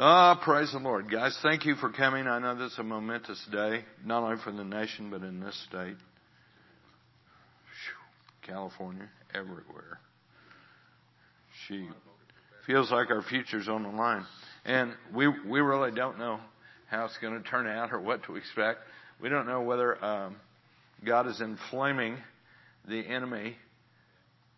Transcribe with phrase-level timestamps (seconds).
[0.00, 1.10] Ah, praise the Lord.
[1.10, 2.28] Guys, thank you for coming.
[2.28, 5.60] I know this is a momentous day, not only for the nation, but in this
[5.68, 5.96] state.
[8.46, 9.98] California, everywhere.
[11.66, 11.88] She
[12.64, 14.24] feels like our future's on the line.
[14.64, 16.38] And we, we really don't know
[16.88, 18.78] how it's going to turn out or what to expect.
[19.20, 20.36] We don't know whether um,
[21.04, 22.18] God is inflaming
[22.88, 23.56] the enemy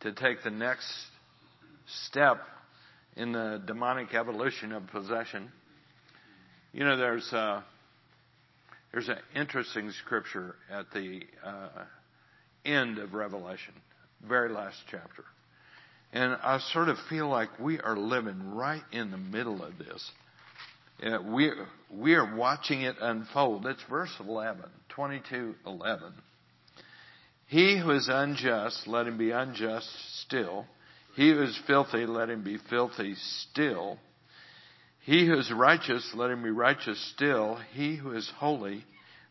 [0.01, 0.87] to take the next
[2.09, 2.43] step
[3.17, 5.51] in the demonic evolution of possession.
[6.73, 7.62] You know, there's uh,
[8.93, 11.84] there's an interesting scripture at the uh,
[12.65, 13.75] end of Revelation,
[14.27, 15.25] very last chapter,
[16.12, 20.11] and I sort of feel like we are living right in the middle of this.
[21.03, 21.51] Uh, we
[21.91, 23.67] we are watching it unfold.
[23.67, 26.12] It's verse 11, 22, 11.
[27.47, 29.89] He who is unjust, let him be unjust
[30.20, 30.67] still
[31.16, 33.98] he who is filthy, let him be filthy still.
[35.00, 37.59] He who is righteous, let him be righteous still.
[37.73, 38.84] He who is holy,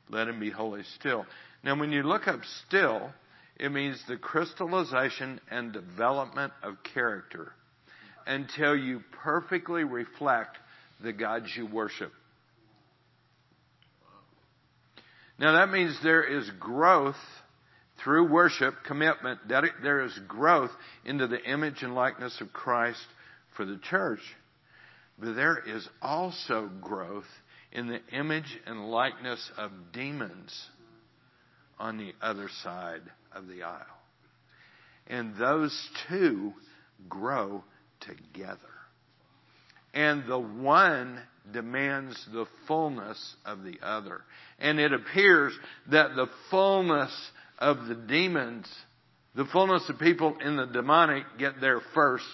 [0.09, 1.25] let him be holy still.
[1.63, 3.11] Now, when you look up still,
[3.55, 7.51] it means the crystallization and development of character
[8.25, 10.57] until you perfectly reflect
[11.01, 12.11] the gods you worship.
[15.37, 17.15] Now, that means there is growth
[18.03, 20.71] through worship, commitment, there is growth
[21.05, 23.05] into the image and likeness of Christ
[23.55, 24.21] for the church.
[25.17, 27.27] But there is also growth
[27.71, 30.67] in the image and likeness of demons
[31.77, 33.01] on the other side
[33.33, 33.85] of the aisle.
[35.07, 36.53] And those two
[37.07, 37.63] grow
[38.01, 38.57] together.
[39.93, 41.19] And the one
[41.51, 44.21] demands the fullness of the other.
[44.59, 45.53] And it appears
[45.91, 47.11] that the fullness
[47.59, 48.67] of the demons,
[49.35, 52.25] the fullness of people in the demonic get there first.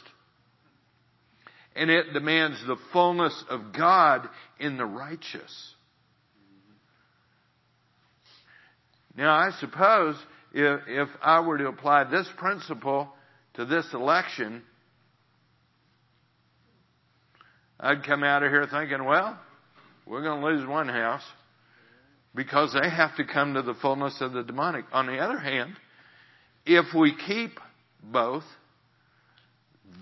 [1.76, 5.74] And it demands the fullness of God in the righteous.
[9.18, 10.16] Now, I suppose
[10.54, 13.10] if, if I were to apply this principle
[13.56, 14.62] to this election,
[17.80, 19.38] I'd come out of here thinking, well,
[20.06, 21.24] we're going to lose one house
[22.36, 24.86] because they have to come to the fullness of the demonic.
[24.92, 25.74] On the other hand,
[26.66, 27.52] if we keep
[28.04, 28.44] both,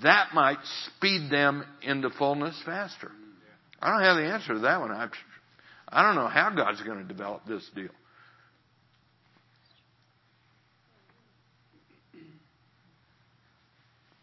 [0.02, 0.58] that might
[0.88, 3.12] speed them into fullness faster.
[3.82, 4.92] I don't have the answer to that one.
[4.92, 5.10] I,
[5.90, 7.90] I don't know how God's going to develop this deal.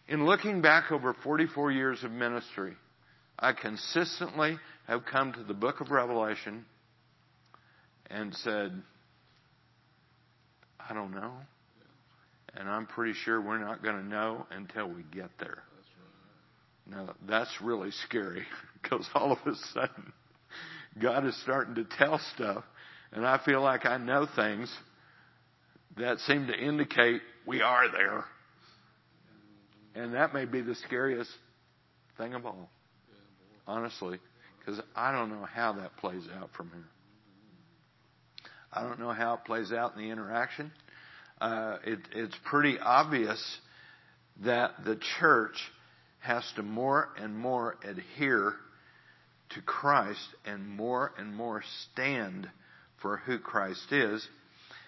[0.09, 2.73] In looking back over 44 years of ministry,
[3.39, 6.67] I consistently have come to the book of Revelation
[8.11, 8.73] and said,
[10.89, 11.33] I don't know.
[12.55, 15.63] And I'm pretty sure we're not going to know until we get there.
[16.87, 18.43] Now, that's really scary
[18.83, 20.13] because all of a sudden,
[21.01, 22.65] God is starting to tell stuff,
[23.13, 24.75] and I feel like I know things
[25.97, 28.25] that seem to indicate we are there.
[29.95, 31.31] And that may be the scariest
[32.17, 32.71] thing of all,
[33.67, 34.19] honestly,
[34.59, 36.89] because I don't know how that plays out from here.
[38.73, 40.71] I don't know how it plays out in the interaction.
[41.41, 43.43] Uh, it, it's pretty obvious
[44.45, 45.57] that the church
[46.21, 48.55] has to more and more adhere
[49.51, 52.49] to Christ and more and more stand
[53.03, 54.27] for who Christ is.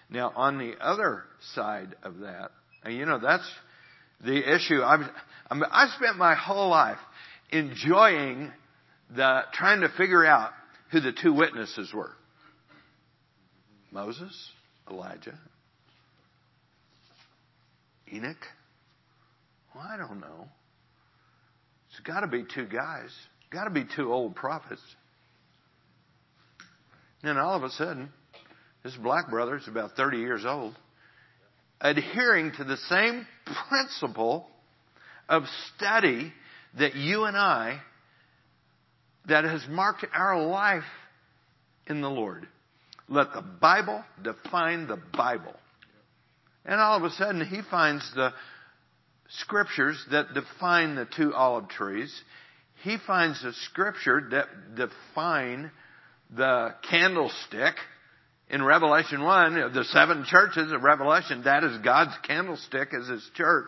[0.09, 1.23] Now, on the other
[1.53, 2.51] side of that,
[2.83, 3.49] and you know, that's
[4.23, 4.81] the issue.
[4.81, 5.09] I'm,
[5.49, 6.99] I'm, I spent my whole life
[7.51, 8.51] enjoying
[9.13, 10.51] the, trying to figure out
[10.91, 12.11] who the two witnesses were.
[13.93, 14.49] Moses,
[14.89, 15.37] Elijah,
[18.11, 18.37] Enoch?
[19.73, 20.47] Well, I don't know.
[21.89, 23.09] It's got to be two guys.
[23.51, 24.81] Got to be two old prophets.
[27.21, 28.09] And then all of a sudden,
[28.83, 30.75] this black brother is about 30 years old,
[31.79, 33.27] adhering to the same
[33.69, 34.47] principle
[35.29, 35.43] of
[35.75, 36.33] study
[36.79, 37.79] that you and I,
[39.27, 40.83] that has marked our life
[41.87, 42.47] in the Lord.
[43.13, 45.53] Let the Bible define the Bible.
[46.65, 48.33] And all of a sudden he finds the
[49.29, 52.11] scriptures that define the two olive trees.
[52.81, 55.69] He finds the scripture that define
[56.35, 57.75] the candlestick.
[58.49, 63.67] In Revelation 1, the seven churches of Revelation, that is God's candlestick as His church.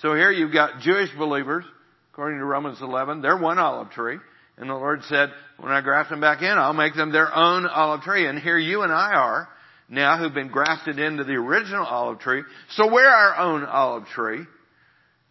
[0.00, 1.64] So here you've got Jewish believers,
[2.12, 4.18] according to Romans 11, they're one olive tree.
[4.58, 7.66] And the Lord said, when I graft them back in, I'll make them their own
[7.66, 8.26] olive tree.
[8.26, 9.48] And here you and I are
[9.88, 12.42] now who've been grafted into the original olive tree.
[12.70, 14.44] So we're our own olive tree.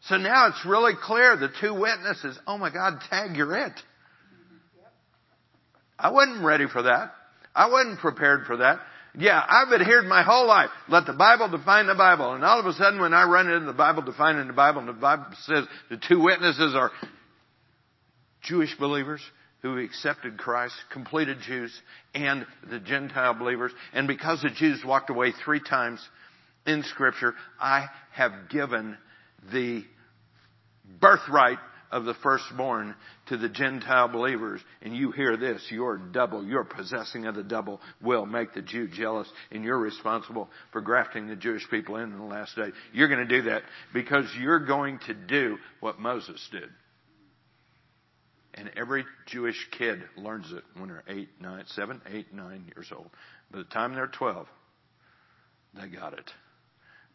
[0.07, 3.73] So now it's really clear the two witnesses, oh my God, tag, you're it.
[5.97, 7.13] I wasn't ready for that.
[7.55, 8.79] I wasn't prepared for that.
[9.17, 10.69] Yeah, I've adhered my whole life.
[10.89, 12.33] Let the Bible define the Bible.
[12.33, 14.89] And all of a sudden when I run into the Bible defining the Bible and
[14.89, 16.91] the Bible says the two witnesses are
[18.45, 19.21] Jewish believers
[19.61, 21.73] who accepted Christ, completed Jews,
[22.13, 23.71] and the Gentile believers.
[23.93, 25.99] And because the Jews walked away three times
[26.67, 28.97] in scripture, I have given
[29.51, 29.83] the
[30.99, 31.57] birthright
[31.91, 32.95] of the firstborn
[33.27, 34.61] to the Gentile believers.
[34.81, 38.87] And you hear this, your double, your possessing of the double will make the Jew
[38.87, 42.69] jealous and you're responsible for grafting the Jewish people in in the last day.
[42.93, 43.63] You're going to do that
[43.93, 46.69] because you're going to do what Moses did.
[48.55, 53.09] And every Jewish kid learns it when they're eight, nine, seven, eight, nine years old.
[53.51, 54.47] By the time they're 12,
[55.73, 56.31] they got it.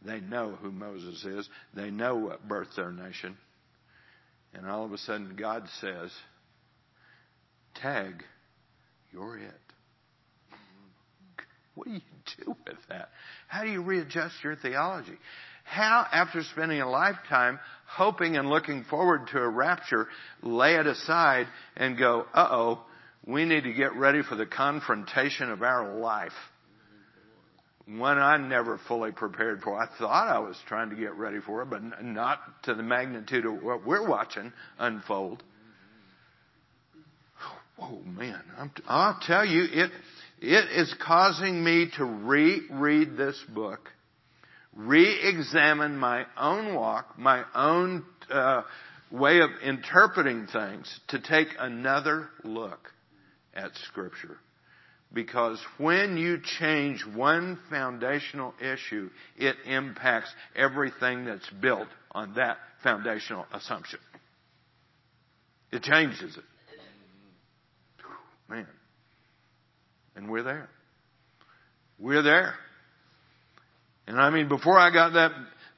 [0.04, 1.48] They know who Moses is.
[1.74, 3.36] They know what birthed their nation.
[4.52, 6.10] And all of a sudden God says,
[7.76, 8.22] tag,
[9.12, 9.60] you're it.
[11.74, 12.00] What do you
[12.38, 13.08] do with that?
[13.48, 15.16] How do you readjust your theology?
[15.70, 20.08] How, after spending a lifetime hoping and looking forward to a rapture,
[20.42, 21.46] lay it aside
[21.76, 22.82] and go, uh oh,
[23.24, 26.32] we need to get ready for the confrontation of our life?
[27.98, 29.76] one I never fully prepared for.
[29.76, 33.46] I thought I was trying to get ready for it, but not to the magnitude
[33.46, 35.42] of what we're watching unfold.
[37.80, 38.42] Oh man,
[38.86, 39.90] i will tell you, it,
[40.40, 43.88] it is causing me to reread this book,
[44.86, 48.62] re-examine my own walk, my own uh,
[49.10, 52.92] way of interpreting things, to take another look
[53.54, 54.38] at Scripture.
[55.12, 63.44] Because when you change one foundational issue, it impacts everything that's built on that foundational
[63.52, 63.98] assumption.
[65.72, 66.44] It changes it.
[68.48, 68.66] Man.
[70.16, 70.68] And we're there.
[71.98, 72.54] We're there.
[74.10, 75.30] And I mean, before I got that,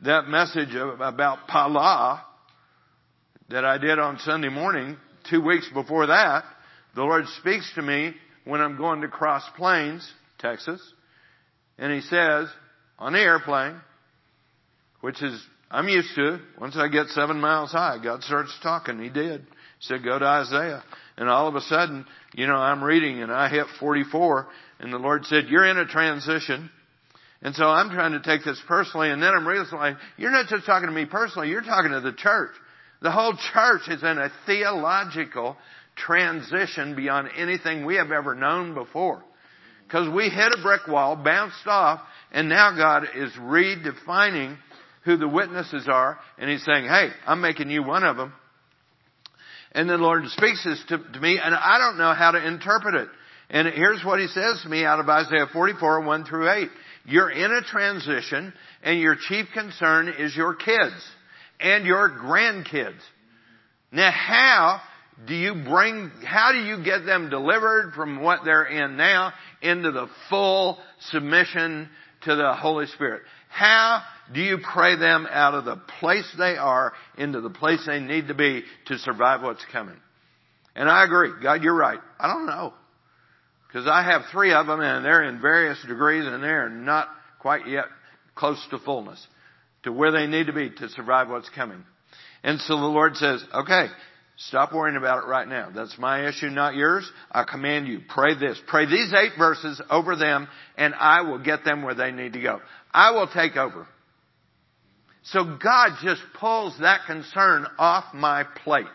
[0.05, 2.25] that message about Pala
[3.51, 4.97] that I did on Sunday morning,
[5.29, 6.45] two weeks before that,
[6.95, 8.15] the Lord speaks to me
[8.47, 10.81] when I'm going to Cross Plains, Texas,
[11.77, 12.49] and he says,
[12.99, 13.79] on the airplane,
[15.03, 15.39] which is,
[15.71, 16.41] I'm used to.
[16.59, 18.99] Once I get seven miles high, God starts talking.
[18.99, 19.43] He did.
[19.43, 19.47] He
[19.81, 20.83] said, go to Isaiah.
[21.19, 24.47] And all of a sudden, you know, I'm reading and I hit 44
[24.81, 26.71] and the Lord said, you're in a transition.
[27.43, 30.65] And so I'm trying to take this personally and then I'm realizing, you're not just
[30.65, 32.53] talking to me personally, you're talking to the church.
[33.03, 35.57] The whole church is in a theological
[35.97, 39.23] transition beyond anything we have ever known before.
[39.85, 42.01] Because we hit a brick wall, bounced off,
[42.31, 44.57] and now God is redefining
[45.05, 48.33] who the witnesses are, and He's saying, hey, I'm making you one of them.
[49.73, 52.95] And the Lord speaks this to, to me, and I don't know how to interpret
[52.95, 53.09] it.
[53.51, 56.69] And here's what He says to me out of Isaiah 44, 1 through 8.
[57.05, 58.53] You're in a transition,
[58.83, 60.95] and your chief concern is your kids
[61.61, 63.01] and your grandkids.
[63.91, 64.81] Now how
[65.27, 69.93] do you bring, how do you get them delivered from what they're in now into
[69.93, 70.79] the full
[71.11, 71.89] submission
[72.25, 73.23] to the Holy Spirit?
[73.49, 74.03] How
[74.33, 78.29] do you pray them out of the place they are into the place they need
[78.29, 79.97] to be to survive what's coming?
[80.75, 81.33] And I agree.
[81.43, 82.01] God, you're right.
[82.19, 82.73] I don't know.
[83.73, 87.67] Because I have three of them and they're in various degrees and they're not quite
[87.67, 87.87] yet
[88.35, 89.25] close to fullness
[89.85, 91.83] to where they need to be to survive what's coming.
[92.45, 93.87] And so the Lord says, okay,
[94.49, 95.71] Stop worrying about it right now.
[95.75, 97.09] That's my issue, not yours.
[97.31, 98.61] I command you, pray this.
[98.67, 102.41] Pray these eight verses over them and I will get them where they need to
[102.41, 102.61] go.
[102.93, 103.87] I will take over.
[105.25, 108.87] So God just pulls that concern off my plate.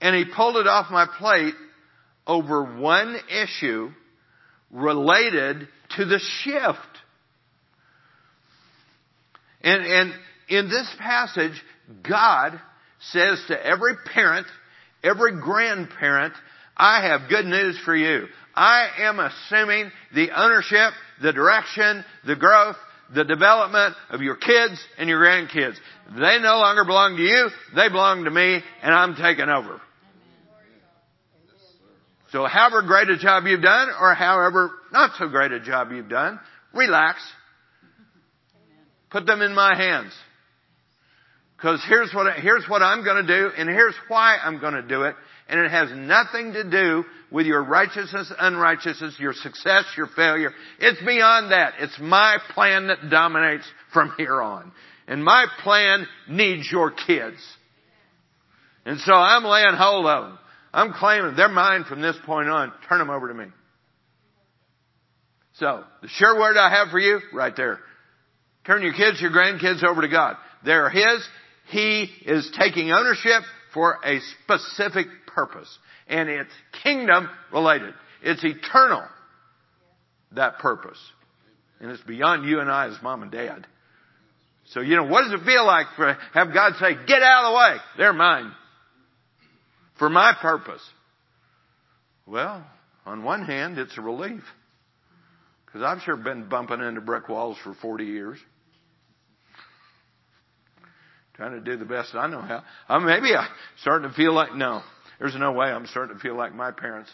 [0.00, 1.54] And He pulled it off my plate
[2.26, 3.90] over one issue
[4.70, 6.78] related to the shift.
[9.62, 10.12] And, and
[10.48, 11.60] in this passage,
[12.08, 12.60] God
[13.12, 14.46] says to every parent,
[15.02, 16.34] every grandparent,
[16.76, 18.26] I have good news for you.
[18.54, 20.92] I am assuming the ownership,
[21.22, 22.76] the direction, the growth,
[23.14, 25.76] the development of your kids and your grandkids.
[26.14, 29.80] They no longer belong to you, they belong to me, and I'm taking over.
[32.32, 36.08] So however great a job you've done, or however not so great a job you've
[36.08, 36.38] done,
[36.72, 37.20] relax.
[39.10, 40.12] Put them in my hands.
[41.56, 45.14] Because here's what, here's what I'm to do, and here's why I'm to do it.
[45.48, 50.52] And it has nothing to do with your righteousness, unrighteousness, your success, your failure.
[50.78, 51.74] It's beyond that.
[51.80, 54.72] It's my plan that dominates from here on.
[55.06, 57.36] And my plan needs your kids.
[58.86, 60.38] And so I'm laying hold of them.
[60.72, 62.72] I'm claiming they're mine from this point on.
[62.88, 63.46] Turn them over to me.
[65.54, 67.80] So, the sure word I have for you, right there.
[68.64, 70.36] Turn your kids, your grandkids over to God.
[70.64, 71.26] They're His.
[71.70, 73.42] He is taking ownership
[73.74, 75.68] for a specific purpose.
[76.08, 76.50] And it's
[76.82, 77.94] kingdom related.
[78.22, 79.02] It's eternal.
[80.32, 80.98] That purpose.
[81.80, 83.66] And it's beyond you and I as mom and dad.
[84.66, 87.52] So, you know, what does it feel like for, have God say, get out of
[87.52, 87.76] the way.
[87.98, 88.52] They're mine.
[90.00, 90.80] For my purpose.
[92.26, 92.66] Well,
[93.04, 94.42] on one hand, it's a relief.
[95.66, 98.38] Because I've sure been bumping into brick walls for 40 years.
[101.34, 102.64] Trying to do the best I know how.
[102.88, 103.48] Uh, maybe I'm
[103.82, 104.80] starting to feel like, no,
[105.18, 107.10] there's no way I'm starting to feel like my parents.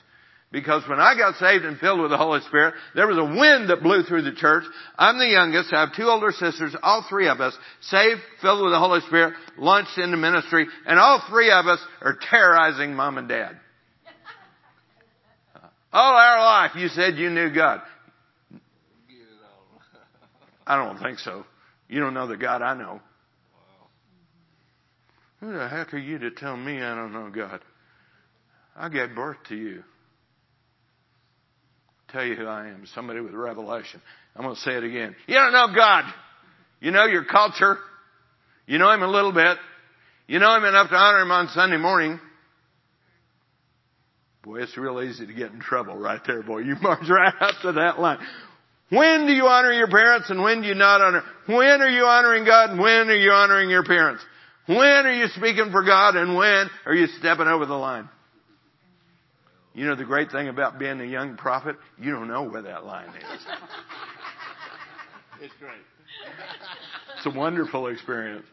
[0.53, 3.69] Because when I got saved and filled with the Holy Spirit, there was a wind
[3.69, 4.63] that blew through the church.
[4.97, 5.73] I'm the youngest.
[5.73, 9.35] I have two older sisters, all three of us, saved, filled with the Holy Spirit,
[9.59, 13.59] launched into ministry, and all three of us are terrorizing mom and dad.
[15.93, 17.81] All our life you said you knew God.
[20.67, 21.45] I don't think so.
[21.89, 23.01] You don't know the God I know.
[25.41, 27.61] Who the heck are you to tell me I don't know God?
[28.75, 29.85] I gave birth to you.
[32.13, 32.87] Tell you who I am.
[32.95, 34.01] Somebody with revelation.
[34.35, 35.17] I'm going to say it again.
[35.27, 36.05] You don't know God.
[36.81, 37.79] You know your culture.
[38.67, 39.59] You know Him a little bit.
[40.29, 42.21] You know Him enough to honor Him on Sunday morning.
[44.43, 46.59] Boy, it's real easy to get in trouble right there, boy.
[46.59, 48.19] You march right up to that line.
[48.91, 51.25] When do you honor your parents and when do you not honor?
[51.47, 54.23] When are you honoring God and when are you honoring your parents?
[54.67, 58.09] When are you speaking for God and when are you stepping over the line?
[59.77, 61.77] You know the great thing about being a young prophet?
[61.99, 63.47] You don't know where that line is.
[65.43, 65.75] It's great.
[67.19, 68.47] It's a wonderful experience.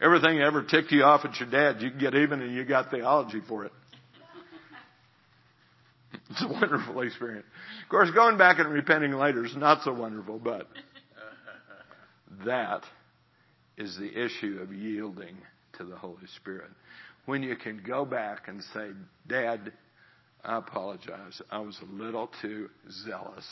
[0.00, 2.90] Everything ever ticked you off at your dad, you can get even and you got
[2.90, 3.72] theology for it.
[6.30, 7.44] It's a wonderful experience.
[7.82, 10.66] Of course, going back and repenting later is not so wonderful, but
[12.46, 12.84] that
[13.76, 15.36] is the issue of yielding
[15.76, 16.70] to the Holy Spirit.
[17.26, 18.90] When you can go back and say,
[19.26, 19.72] Dad,
[20.44, 21.40] I apologize.
[21.50, 22.68] I was a little too
[23.06, 23.46] zealous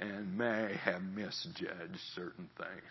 [0.00, 2.82] and may have misjudged certain things.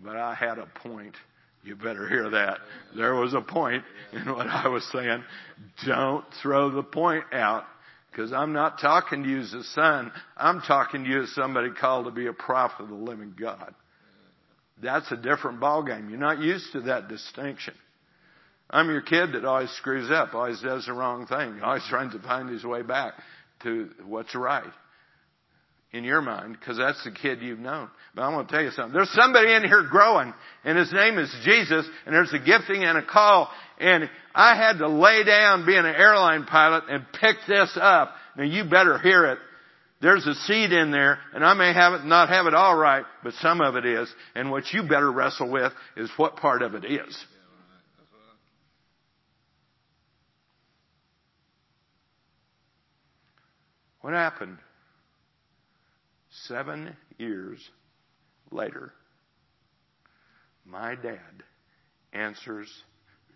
[0.00, 1.14] But I had a point.
[1.64, 2.58] You better hear that.
[2.96, 5.22] There was a point in what I was saying.
[5.86, 7.64] Don't throw the point out
[8.10, 10.10] because I'm not talking to you as a son.
[10.36, 13.74] I'm talking to you as somebody called to be a prophet of the living God.
[14.82, 16.08] That's a different ballgame.
[16.08, 17.74] You're not used to that distinction.
[18.70, 22.18] I'm your kid that always screws up, always does the wrong thing, always trying to
[22.18, 23.14] find his way back
[23.62, 24.70] to what's right
[25.90, 27.88] in your mind, because that's the kid you've known.
[28.14, 28.92] But I want to tell you something.
[28.92, 30.34] There's somebody in here growing,
[30.64, 33.48] and his name is Jesus, and there's a gifting and a call,
[33.78, 38.12] and I had to lay down being an airline pilot and pick this up.
[38.36, 39.38] Now you better hear it.
[40.02, 43.04] There's a seed in there, and I may have it, not have it all right,
[43.24, 44.12] but some of it is.
[44.34, 47.24] And what you better wrestle with is what part of it is.
[54.08, 54.56] What happened?
[56.30, 57.60] Seven years
[58.50, 58.94] later,
[60.64, 61.42] my dad
[62.14, 62.72] answers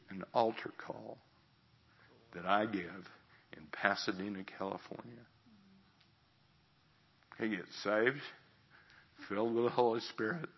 [0.08, 1.18] an altar call
[2.34, 3.10] that I give
[3.54, 5.26] in Pasadena, California.
[7.38, 8.22] He gets saved,
[9.28, 10.48] filled with the Holy Spirit,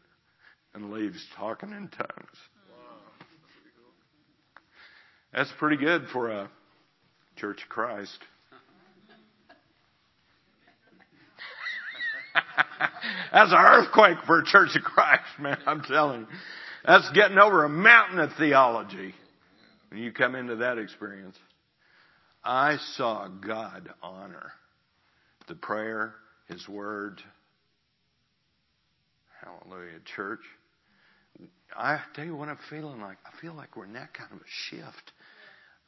[0.74, 2.38] and leaves talking in tongues.
[5.32, 6.48] That's pretty good for a
[7.34, 8.20] Church of Christ.
[13.32, 15.58] That's an earthquake for a Church of Christ, man.
[15.66, 16.26] I'm telling you.
[16.84, 19.14] That's getting over a mountain of theology.
[19.90, 21.36] When you come into that experience.
[22.42, 24.52] I saw God honor
[25.48, 26.14] the prayer,
[26.48, 27.22] His Word.
[29.42, 30.40] Hallelujah, church.
[31.76, 33.18] I tell you what I'm feeling like.
[33.24, 35.12] I feel like we're in that kind of a shift.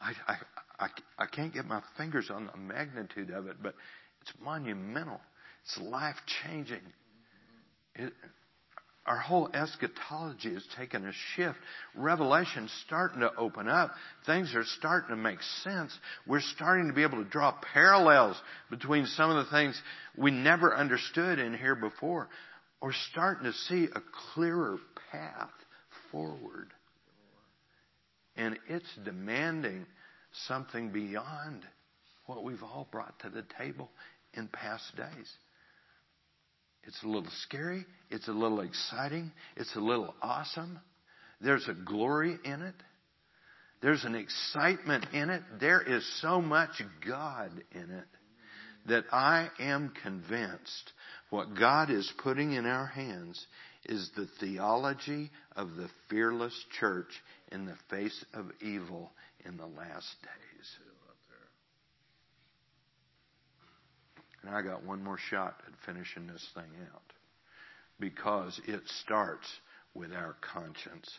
[0.00, 0.36] I, I,
[0.78, 3.74] I, I can't get my fingers on the magnitude of it, but
[4.20, 5.20] it's monumental.
[5.66, 6.80] It's life changing.
[7.96, 8.12] It,
[9.04, 11.58] our whole eschatology has taken a shift.
[11.94, 13.92] Revelation's starting to open up.
[14.26, 15.96] Things are starting to make sense.
[16.26, 18.36] We're starting to be able to draw parallels
[18.68, 19.80] between some of the things
[20.16, 22.28] we never understood in here before.
[22.82, 24.02] We're starting to see a
[24.34, 24.78] clearer
[25.12, 25.50] path
[26.10, 26.72] forward.
[28.36, 29.86] And it's demanding
[30.46, 31.62] something beyond
[32.26, 33.88] what we've all brought to the table
[34.34, 35.32] in past days.
[36.86, 37.84] It's a little scary.
[38.10, 39.32] It's a little exciting.
[39.56, 40.78] It's a little awesome.
[41.40, 42.74] There's a glory in it.
[43.82, 45.42] There's an excitement in it.
[45.60, 48.06] There is so much God in it
[48.88, 50.92] that I am convinced
[51.30, 53.44] what God is putting in our hands
[53.84, 57.10] is the theology of the fearless church
[57.52, 59.10] in the face of evil
[59.44, 60.95] in the last days.
[64.46, 67.02] And I got one more shot at finishing this thing out
[67.98, 69.46] because it starts
[69.94, 71.10] with our conscience.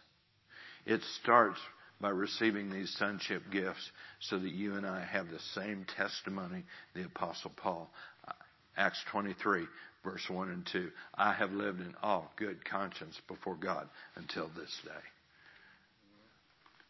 [0.85, 1.59] It starts
[1.99, 3.91] by receiving these sonship gifts
[4.21, 7.89] so that you and I have the same testimony the apostle Paul.
[8.27, 8.33] Uh,
[8.77, 9.65] Acts 23
[10.03, 10.89] verse 1 and 2.
[11.15, 14.91] I have lived in all good conscience before God until this day.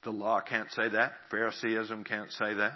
[0.03, 1.13] The law can't say that.
[1.31, 2.73] Phariseeism can't say that.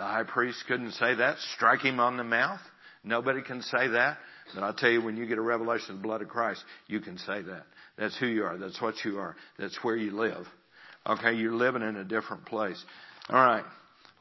[0.00, 1.36] The high priest couldn't say that.
[1.56, 2.60] Strike him on the mouth.
[3.04, 4.16] Nobody can say that.
[4.54, 7.00] But I'll tell you, when you get a revelation of the blood of Christ, you
[7.00, 7.66] can say that.
[7.98, 8.56] That's who you are.
[8.56, 9.36] That's what you are.
[9.58, 10.46] That's where you live.
[11.06, 12.82] Okay, you're living in a different place.
[13.28, 13.64] All right.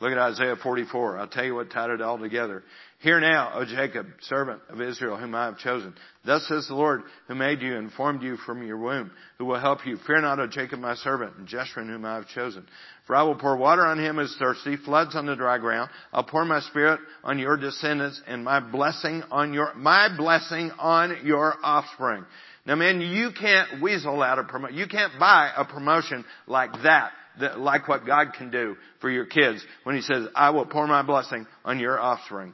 [0.01, 1.17] Look at Isaiah 44.
[1.17, 2.63] I'll tell you what tied it all together.
[2.99, 5.93] Hear now, O Jacob, servant of Israel, whom I have chosen.
[6.25, 9.59] Thus says the Lord, who made you and formed you from your womb, who will
[9.59, 9.97] help you.
[10.07, 12.65] Fear not, O Jacob, my servant, and Jeshurun, whom I have chosen.
[13.07, 15.89] For I will pour water on him as thirsty, floods on the dry ground.
[16.13, 21.25] I'll pour my spirit on your descendants, and my blessing on your, my blessing on
[21.25, 22.25] your offspring.
[22.65, 24.77] Now man, you can't weasel out a promotion.
[24.77, 29.25] You can't buy a promotion like that, that, like what God can do for your
[29.25, 32.53] kids when He says, I will pour my blessing on your offspring.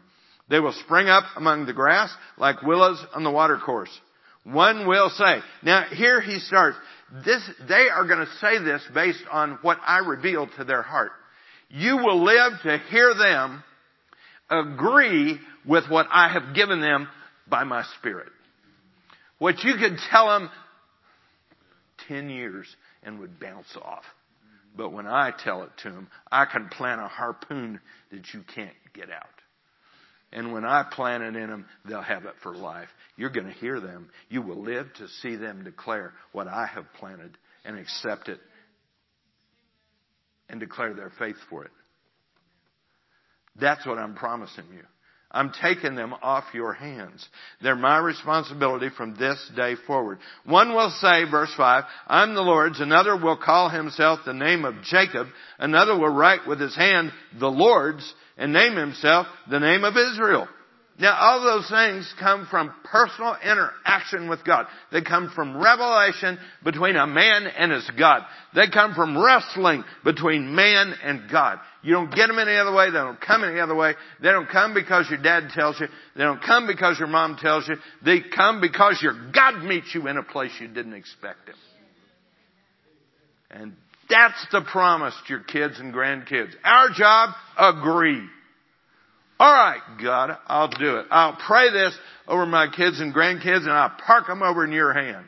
[0.49, 3.89] They will spring up among the grass like willows on the watercourse.
[4.43, 5.39] One will say.
[5.63, 6.77] Now here he starts.
[7.25, 11.11] This, they are going to say this based on what I revealed to their heart.
[11.69, 13.63] You will live to hear them
[14.49, 17.07] agree with what I have given them
[17.47, 18.29] by my spirit.
[19.39, 20.49] What you could tell them
[22.07, 22.67] 10 years
[23.03, 24.03] and would bounce off.
[24.75, 27.79] But when I tell it to them, I can plant a harpoon
[28.11, 29.23] that you can't get out.
[30.31, 32.89] And when I plant it in them, they'll have it for life.
[33.15, 34.09] You're going to hear them.
[34.29, 38.39] You will live to see them declare what I have planted and accept it
[40.49, 41.71] and declare their faith for it.
[43.55, 44.83] That's what I'm promising you.
[45.35, 47.27] I'm taking them off your hands.
[47.61, 50.19] They're my responsibility from this day forward.
[50.45, 52.79] One will say, verse 5, I'm the Lord's.
[52.79, 55.27] Another will call himself the name of Jacob.
[55.59, 60.47] Another will write with his hand the Lord's and name himself the name of Israel.
[60.97, 64.65] Now all those things come from personal interaction with God.
[64.93, 68.21] They come from revelation between a man and his God.
[68.53, 71.59] They come from wrestling between man and God.
[71.83, 72.91] You don't get them any other way.
[72.91, 73.95] They don't come any other way.
[74.21, 75.87] They don't come because your dad tells you.
[76.15, 77.75] They don't come because your mom tells you.
[78.03, 81.55] They come because your God meets you in a place you didn't expect him.
[83.51, 83.73] And
[84.09, 86.53] that's the promise to your kids and grandkids.
[86.63, 88.21] Our job, agree.
[89.39, 91.07] All right, God, I'll do it.
[91.11, 94.93] I'll pray this over my kids and grandkids and I'll park them over in your
[94.93, 95.25] hand.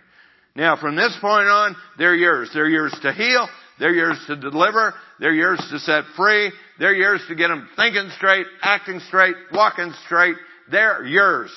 [0.55, 2.49] Now from this point on, they're yours.
[2.53, 3.49] They're yours to heal.
[3.79, 4.93] They're yours to deliver.
[5.19, 6.51] They're yours to set free.
[6.79, 10.35] They're yours to get them thinking straight, acting straight, walking straight.
[10.71, 11.51] They're yours.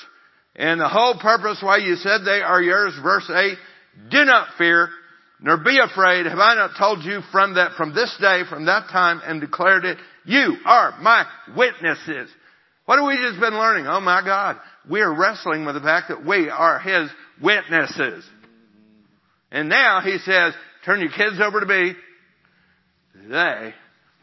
[0.55, 3.57] And the whole purpose why you said they are yours, verse 8,
[4.09, 4.89] do not fear,
[5.39, 6.25] nor be afraid.
[6.25, 9.85] Have I not told you from that, from this day, from that time, and declared
[9.85, 9.97] it?
[10.25, 12.29] You are my witnesses.
[12.91, 13.87] What have we just been learning?
[13.87, 14.57] Oh my God.
[14.89, 17.09] We are wrestling with the fact that we are His
[17.41, 18.25] witnesses.
[19.49, 21.93] And now He says, turn your kids over to me.
[23.29, 23.73] They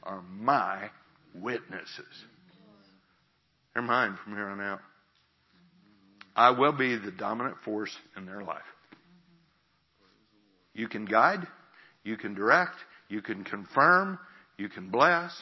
[0.02, 0.90] are my
[1.34, 2.04] witnesses.
[3.72, 4.80] They're mine from here on out.
[6.36, 8.60] I will be the dominant force in their life.
[10.74, 11.46] You can guide,
[12.04, 12.76] you can direct,
[13.08, 14.18] you can confirm,
[14.58, 15.34] you can bless,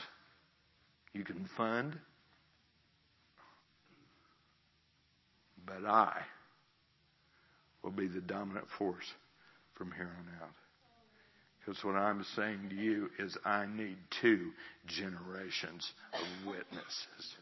[1.13, 1.99] you can fund,
[5.67, 6.23] but I
[7.83, 9.07] will be the dominant force
[9.75, 10.55] from here on out.
[11.67, 14.51] Because what I'm saying to you is I need two
[14.87, 17.37] generations of witnesses.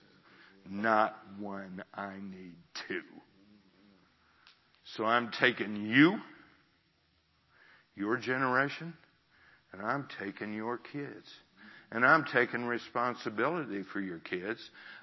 [0.69, 2.55] Not one, I need
[2.89, 3.03] two.
[4.97, 6.19] So I'm taking you,
[7.97, 8.95] your generation,
[9.73, 11.29] and I'm taking your kids.
[11.91, 14.59] And I'm taking responsibility for your kids.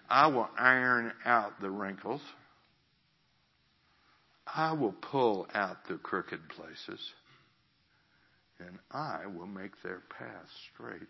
[0.10, 2.22] I will iron out the wrinkles.
[4.48, 7.14] I will pull out the crooked places,
[8.60, 11.08] and I will make their path straight.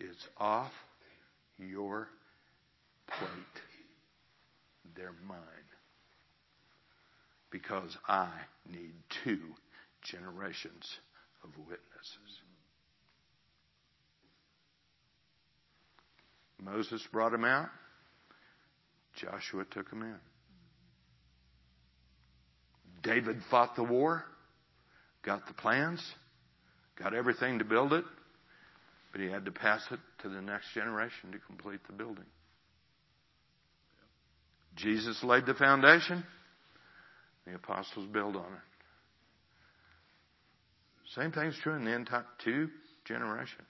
[0.00, 0.72] It's off
[1.58, 2.08] your
[3.06, 3.62] plate.
[4.96, 5.38] They're mine.
[7.50, 8.30] Because I
[8.70, 8.92] need
[9.24, 9.40] two
[10.02, 10.98] generations
[11.44, 12.40] of witnesses.
[16.60, 17.68] Moses brought him out.
[19.14, 20.31] Joshua took him in.
[23.02, 24.24] David fought the war,
[25.22, 26.00] got the plans,
[26.98, 28.04] got everything to build it,
[29.10, 32.24] but he had to pass it to the next generation to complete the building.
[34.76, 36.24] Jesus laid the foundation,
[37.46, 38.58] the apostles build on it.
[41.14, 42.68] Same thing's true in the entire two
[43.04, 43.68] generations.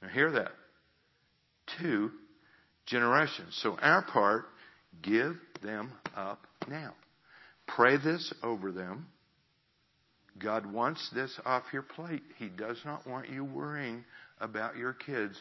[0.00, 0.52] Now hear that.
[1.80, 2.12] Two
[2.86, 3.58] generations.
[3.62, 4.44] So our part,
[5.02, 6.94] give them up now.
[7.68, 9.06] Pray this over them.
[10.38, 12.22] God wants this off your plate.
[12.38, 14.04] He does not want you worrying
[14.40, 15.36] about your kids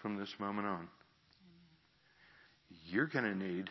[0.00, 0.88] from this moment on.
[2.88, 3.70] You're going to need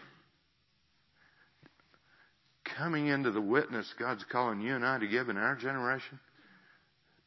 [2.78, 6.19] coming into the witness God's calling you and I to give in our generation.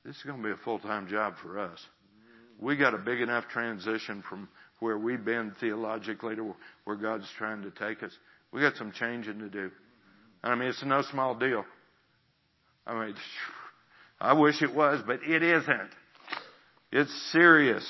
[0.05, 1.79] This is going to be a full-time job for us.
[2.61, 4.49] We got a big enough transition from
[4.81, 8.13] where we've been theologically to where God's trying to take us.
[8.53, 9.71] We got some changing to do.
[10.45, 11.65] I mean, it's no small deal.
[12.87, 13.15] I mean,
[14.21, 15.91] I wish it was, but it isn't.
[16.93, 17.85] It's serious.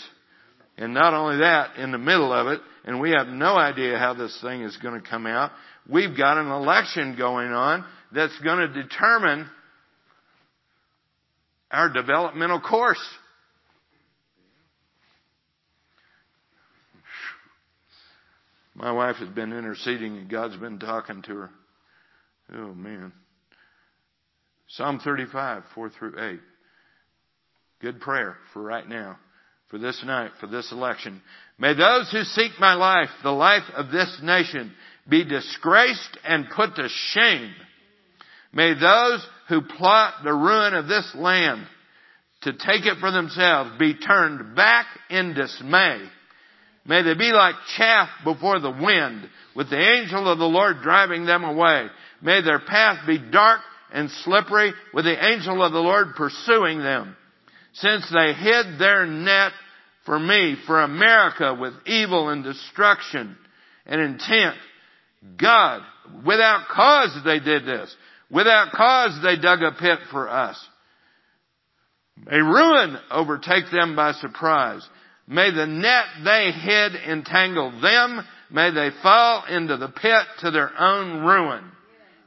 [0.78, 4.14] And not only that, in the middle of it, and we have no idea how
[4.14, 5.50] this thing is going to come out,
[5.90, 9.48] we've got an election going on that's going to determine
[11.72, 13.02] our developmental course.
[18.76, 21.50] My wife has been interceding and God's been talking to her.
[22.52, 23.12] Oh man.
[24.68, 26.40] Psalm 35, 4 through 8.
[27.80, 29.18] Good prayer for right now,
[29.68, 31.20] for this night, for this election.
[31.58, 34.72] May those who seek my life, the life of this nation,
[35.08, 37.52] be disgraced and put to shame.
[38.52, 41.66] May those who plot the ruin of this land
[42.42, 46.00] to take it for themselves be turned back in dismay.
[46.86, 51.24] May they be like chaff before the wind, with the angel of the Lord driving
[51.24, 51.86] them away.
[52.20, 53.60] May their path be dark
[53.92, 57.16] and slippery, with the angel of the Lord pursuing them.
[57.74, 59.52] Since they hid their net
[60.04, 63.36] for me, for America, with evil and destruction
[63.86, 64.56] and intent.
[65.38, 65.82] God,
[66.26, 67.94] without cause they did this.
[68.30, 70.62] Without cause they dug a pit for us.
[72.26, 74.86] May ruin overtake them by surprise.
[75.26, 78.26] May the net they hid entangle them.
[78.50, 81.64] May they fall into the pit to their own ruin.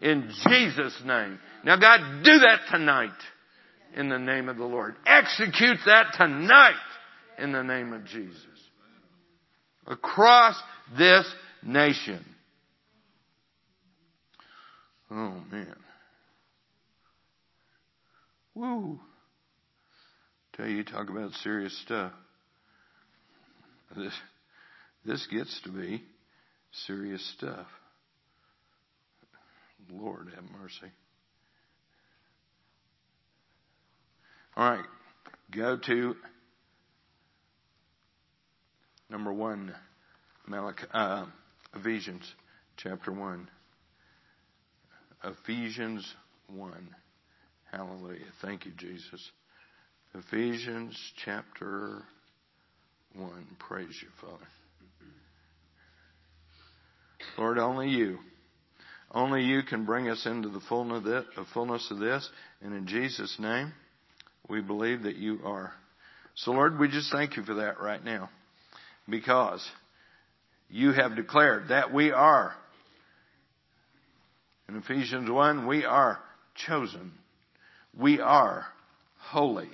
[0.01, 1.39] In Jesus' name.
[1.63, 3.11] Now God, do that tonight
[3.95, 4.95] in the name of the Lord.
[5.05, 6.73] Execute that tonight
[7.37, 8.45] in the name of Jesus.
[9.85, 10.61] Across
[10.97, 11.25] this
[11.63, 12.23] nation.
[15.09, 15.75] Oh man.
[18.53, 18.99] Woo.
[20.53, 22.11] Tell you, talk about serious stuff.
[23.95, 24.13] This,
[25.05, 26.03] this gets to be
[26.85, 27.67] serious stuff.
[29.91, 30.91] Lord have mercy.
[34.55, 34.85] All right,
[35.55, 36.15] go to
[39.09, 39.73] number one,
[40.47, 41.25] Malachi, uh,
[41.75, 42.23] Ephesians
[42.75, 43.49] chapter one.
[45.23, 46.05] Ephesians
[46.47, 46.89] one.
[47.71, 48.25] Hallelujah.
[48.41, 49.31] Thank you, Jesus.
[50.13, 52.03] Ephesians chapter
[53.17, 53.29] 1.
[53.59, 54.47] Praise you, Father.
[57.37, 58.19] Lord, only you.
[59.11, 62.29] Only you can bring us into the fullness of this.
[62.61, 63.73] And in Jesus' name,
[64.49, 65.71] we believe that you are.
[66.35, 68.29] So, Lord, we just thank you for that right now.
[69.09, 69.65] Because
[70.69, 72.53] you have declared that we are.
[74.69, 76.19] In Ephesians 1, we are
[76.67, 77.13] chosen.
[77.97, 78.65] We are
[79.17, 79.69] holy.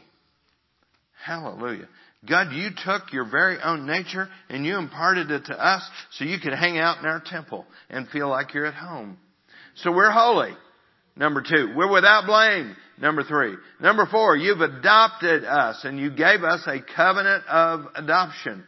[1.25, 1.88] Hallelujah.
[2.27, 6.39] God, you took your very own nature and you imparted it to us so you
[6.39, 9.17] could hang out in our temple and feel like you're at home.
[9.75, 10.53] So we're holy.
[11.15, 12.75] Number two, we're without blame.
[12.97, 13.55] Number three.
[13.81, 18.63] Number four, you've adopted us and you gave us a covenant of adoption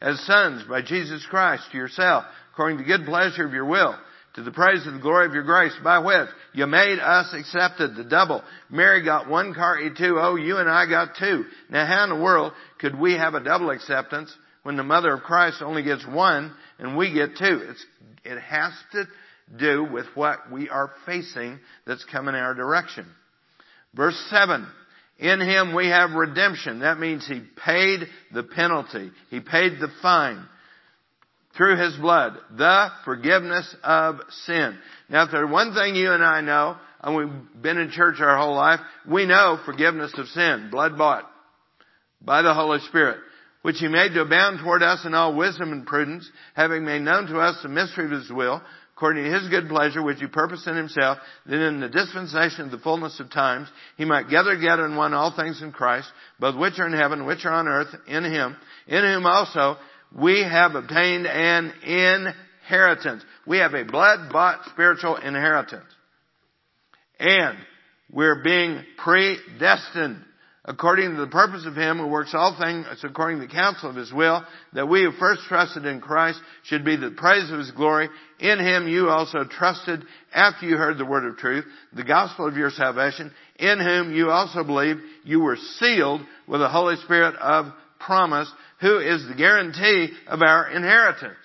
[0.00, 3.96] as sons by Jesus Christ to yourself according to the good pleasure of your will
[4.40, 7.94] to the praise of the glory of your grace, by which you made us accepted
[7.94, 8.42] the double.
[8.70, 11.44] Mary got one car E2, oh, you and I got two.
[11.68, 15.22] Now how in the world could we have a double acceptance when the mother of
[15.22, 17.68] Christ only gets one and we get two?
[17.68, 17.84] It's,
[18.24, 19.04] it has to
[19.58, 23.06] do with what we are facing that's coming our direction.
[23.94, 24.66] Verse 7.
[25.18, 26.80] In Him we have redemption.
[26.80, 28.00] That means He paid
[28.32, 29.10] the penalty.
[29.28, 30.46] He paid the fine
[31.60, 34.78] through His blood, the forgiveness of sin.
[35.10, 38.38] Now if there's one thing you and I know and we've been in church our
[38.38, 41.30] whole life, we know forgiveness of sin, blood bought
[42.22, 43.18] by the Holy Spirit,
[43.60, 47.26] which he made to abound toward us in all wisdom and prudence, having made known
[47.26, 48.62] to us the mystery of his will,
[48.96, 52.70] according to his good pleasure, which he purposed in himself, that in the dispensation of
[52.70, 53.68] the fullness of times,
[53.98, 57.26] he might gather together in one all things in Christ, both which are in heaven,
[57.26, 59.76] which are on earth, in him, in whom also
[60.16, 63.24] we have obtained an inheritance.
[63.46, 65.84] We have a blood-bought spiritual inheritance.
[67.18, 67.58] And
[68.10, 70.24] we're being predestined
[70.64, 73.96] according to the purpose of Him who works all things according to the counsel of
[73.96, 74.44] His will,
[74.74, 78.08] that we who first trusted in Christ should be the praise of His glory.
[78.38, 82.56] In Him you also trusted after you heard the word of truth, the gospel of
[82.56, 87.66] your salvation, in whom you also believed you were sealed with the Holy Spirit of
[88.00, 91.36] promise, who is the guarantee of our inheritance.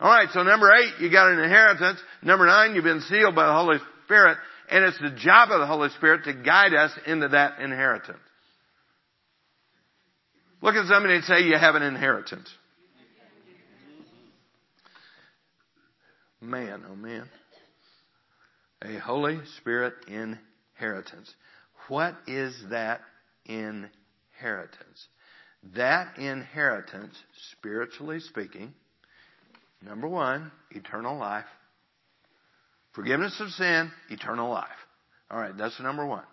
[0.00, 1.98] Alright, so number eight, you got an inheritance.
[2.22, 4.36] Number nine, you've been sealed by the Holy Spirit,
[4.70, 8.18] and it's the job of the Holy Spirit to guide us into that inheritance.
[10.60, 12.48] Look at somebody and say you have an inheritance.
[16.40, 17.28] Man, oh man.
[18.82, 21.32] A Holy Spirit inheritance.
[21.88, 23.00] What is that
[23.46, 23.90] inheritance?
[25.74, 27.14] That inheritance,
[27.52, 28.72] spiritually speaking,
[29.82, 31.46] number one, eternal life.
[32.92, 34.68] Forgiveness of sin, eternal life.
[35.30, 36.24] Alright, that's number one.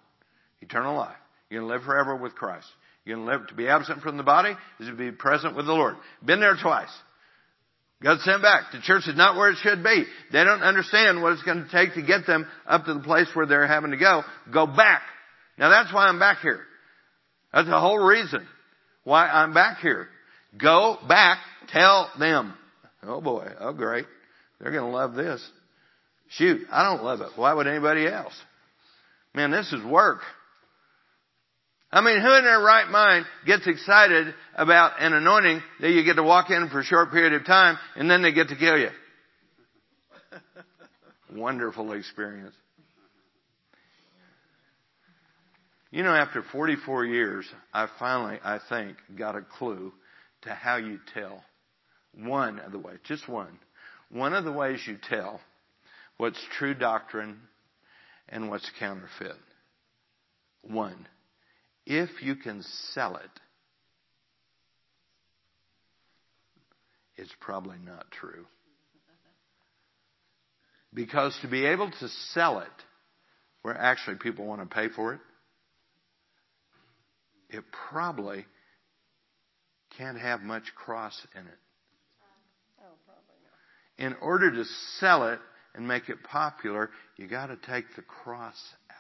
[0.62, 1.16] Eternal life.
[1.50, 2.68] You're going to live forever with Christ.
[3.06, 5.66] You're going to live to be absent from the body is to be present with
[5.66, 5.96] the Lord.
[6.24, 6.92] Been there twice.
[8.02, 8.72] Got sent back.
[8.72, 10.06] The church is not where it should be.
[10.32, 13.28] They don't understand what it's going to take to get them up to the place
[13.34, 14.24] where they're having to go.
[14.52, 15.02] Go back.
[15.58, 16.62] Now that's why I'm back here.
[17.54, 18.46] That's the whole reason
[19.04, 20.08] why I'm back here.
[20.60, 21.40] Go back.
[21.70, 22.54] Tell them.
[23.02, 23.48] Oh boy.
[23.60, 24.06] Oh great.
[24.60, 25.46] They're going to love this.
[26.30, 26.68] Shoot.
[26.72, 27.30] I don't love it.
[27.36, 28.34] Why would anybody else?
[29.34, 30.22] Man, this is work.
[31.92, 36.16] I mean, who in their right mind gets excited about an anointing that you get
[36.16, 38.78] to walk in for a short period of time and then they get to kill
[38.78, 38.90] you?
[41.36, 42.56] Wonderful experience.
[45.94, 49.94] You know, after 44 years, I finally, I think, got a clue
[50.42, 51.44] to how you tell.
[52.16, 53.60] One of the ways, just one.
[54.10, 55.40] One of the ways you tell
[56.18, 57.42] what's true doctrine
[58.28, 59.36] and what's counterfeit.
[60.64, 61.08] One
[61.86, 63.30] if you can sell it,
[67.18, 68.48] it's probably not true.
[70.92, 72.68] Because to be able to sell it,
[73.62, 75.20] where actually people want to pay for it,
[77.54, 78.46] it probably
[79.98, 81.60] can't have much cross in it.
[82.82, 82.94] Oh,
[83.98, 84.66] in order to
[85.00, 85.40] sell it
[85.76, 88.98] and make it popular, you got to take the cross out.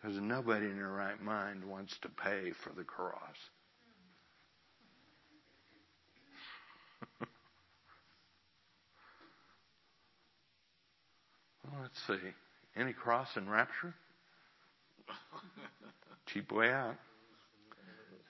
[0.00, 3.36] because nobody in their right mind wants to pay for the cross.
[11.64, 12.18] well, let's see.
[12.76, 13.94] Any cross in rapture?
[16.26, 16.96] Cheap way out.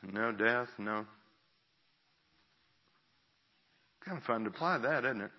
[0.03, 1.07] No death, no.
[4.05, 5.31] Kind of fun to apply that, isn't it?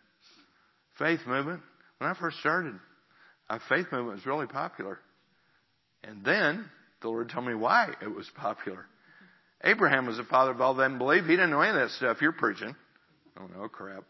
[0.98, 1.62] Faith movement.
[1.98, 2.76] When I first started,
[3.50, 5.00] our faith movement was really popular.
[6.04, 6.66] And then
[7.02, 8.86] the Lord told me why it was popular.
[9.64, 11.26] Abraham was the father of all them believe.
[11.26, 12.76] He didn't know any of that stuff you're preaching.
[13.40, 14.04] Oh no, crap.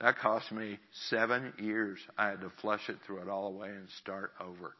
[0.00, 0.78] That cost me
[1.10, 1.98] seven years.
[2.16, 4.74] I had to flush it, throw it all away, and start over.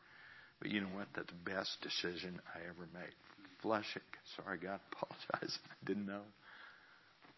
[0.60, 1.06] But you know what?
[1.14, 3.14] That's the best decision I ever made.
[3.62, 4.02] Flush it.
[4.36, 5.58] Sorry, God, apologize.
[5.64, 6.22] I didn't know.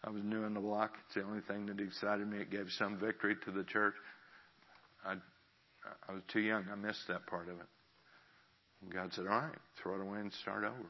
[0.03, 0.93] I was new in the block.
[1.05, 2.39] It's the only thing that excited me.
[2.39, 3.93] It gave some victory to the church.
[5.05, 5.13] I,
[6.09, 6.65] I was too young.
[6.71, 7.67] I missed that part of it.
[8.81, 10.89] And God said, All right, throw it away and start over.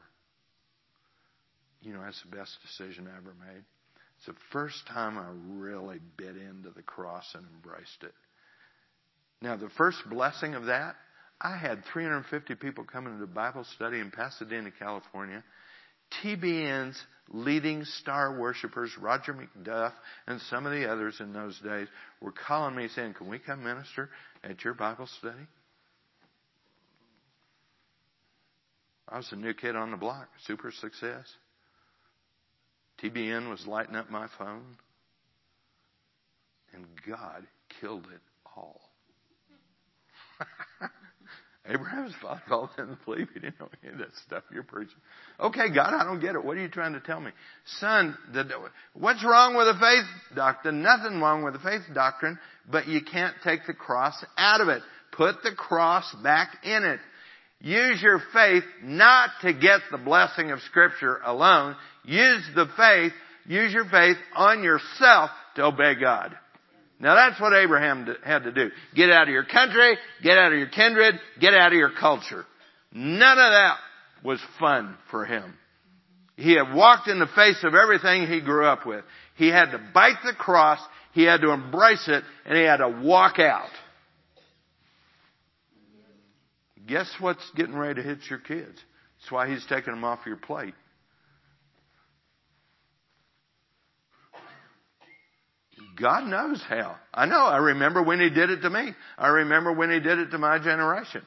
[1.82, 3.64] You know, that's the best decision I ever made.
[4.16, 5.26] It's the first time I
[5.60, 8.14] really bit into the cross and embraced it.
[9.42, 10.94] Now, the first blessing of that,
[11.42, 15.42] I had 350 people coming to Bible study in Pasadena, California.
[16.22, 17.00] TBN's
[17.30, 19.92] leading star worshipers, Roger McDuff
[20.28, 21.88] and some of the others in those days,
[22.20, 24.08] were calling me saying, Can we come minister
[24.44, 25.46] at your Bible study?
[29.08, 31.26] I was a new kid on the block, super success.
[33.02, 34.76] TBN was lighting up my phone.
[36.72, 37.46] And God
[37.80, 38.20] killed it
[38.56, 38.80] all.
[41.68, 42.42] Abraham's father
[42.76, 43.28] him to believe.
[43.32, 44.96] He didn't know any of that stuff you're preaching.
[45.38, 46.44] Okay, God, I don't get it.
[46.44, 47.30] What are you trying to tell me?
[47.78, 48.16] Son,
[48.94, 50.82] what's wrong with the faith doctrine?
[50.82, 52.38] Nothing wrong with the faith doctrine,
[52.70, 54.82] but you can't take the cross out of it.
[55.12, 57.00] Put the cross back in it.
[57.60, 61.76] Use your faith not to get the blessing of scripture alone.
[62.04, 63.12] Use the faith,
[63.46, 66.36] use your faith on yourself to obey God.
[67.02, 68.70] Now that's what Abraham had to do.
[68.94, 72.46] Get out of your country, get out of your kindred, get out of your culture.
[72.92, 73.76] None of that
[74.24, 75.52] was fun for him.
[76.36, 79.04] He had walked in the face of everything he grew up with.
[79.34, 80.78] He had to bite the cross,
[81.12, 83.70] he had to embrace it, and he had to walk out.
[86.86, 88.78] Guess what's getting ready to hit your kids?
[89.20, 90.74] That's why he's taking them off your plate.
[96.00, 96.96] God knows how.
[97.12, 97.44] I know.
[97.44, 98.94] I remember when He did it to me.
[99.18, 101.22] I remember when He did it to my generation.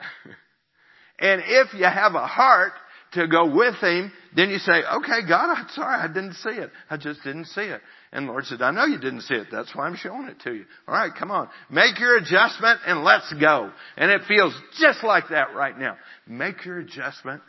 [1.18, 2.72] and if you have a heart
[3.12, 6.70] to go with Him, then you say, okay, God, I'm sorry, I didn't see it.
[6.90, 7.80] I just didn't see it.
[8.12, 9.48] And the Lord said, I know you didn't see it.
[9.50, 10.64] That's why I'm showing it to you.
[10.86, 11.48] Alright, come on.
[11.70, 13.70] Make your adjustment and let's go.
[13.96, 15.96] And it feels just like that right now.
[16.26, 17.42] Make your adjustment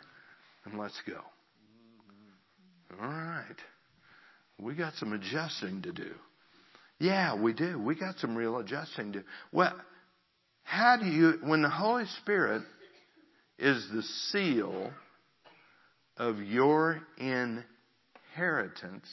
[0.64, 1.20] and let's go.
[3.02, 3.56] Alright.
[4.60, 6.12] We got some adjusting to do.
[6.98, 7.78] Yeah, we do.
[7.78, 9.24] We got some real adjusting to.
[9.52, 9.74] Well,
[10.64, 12.62] how do you, when the Holy Spirit
[13.58, 14.92] is the seal
[16.16, 19.06] of your inheritance,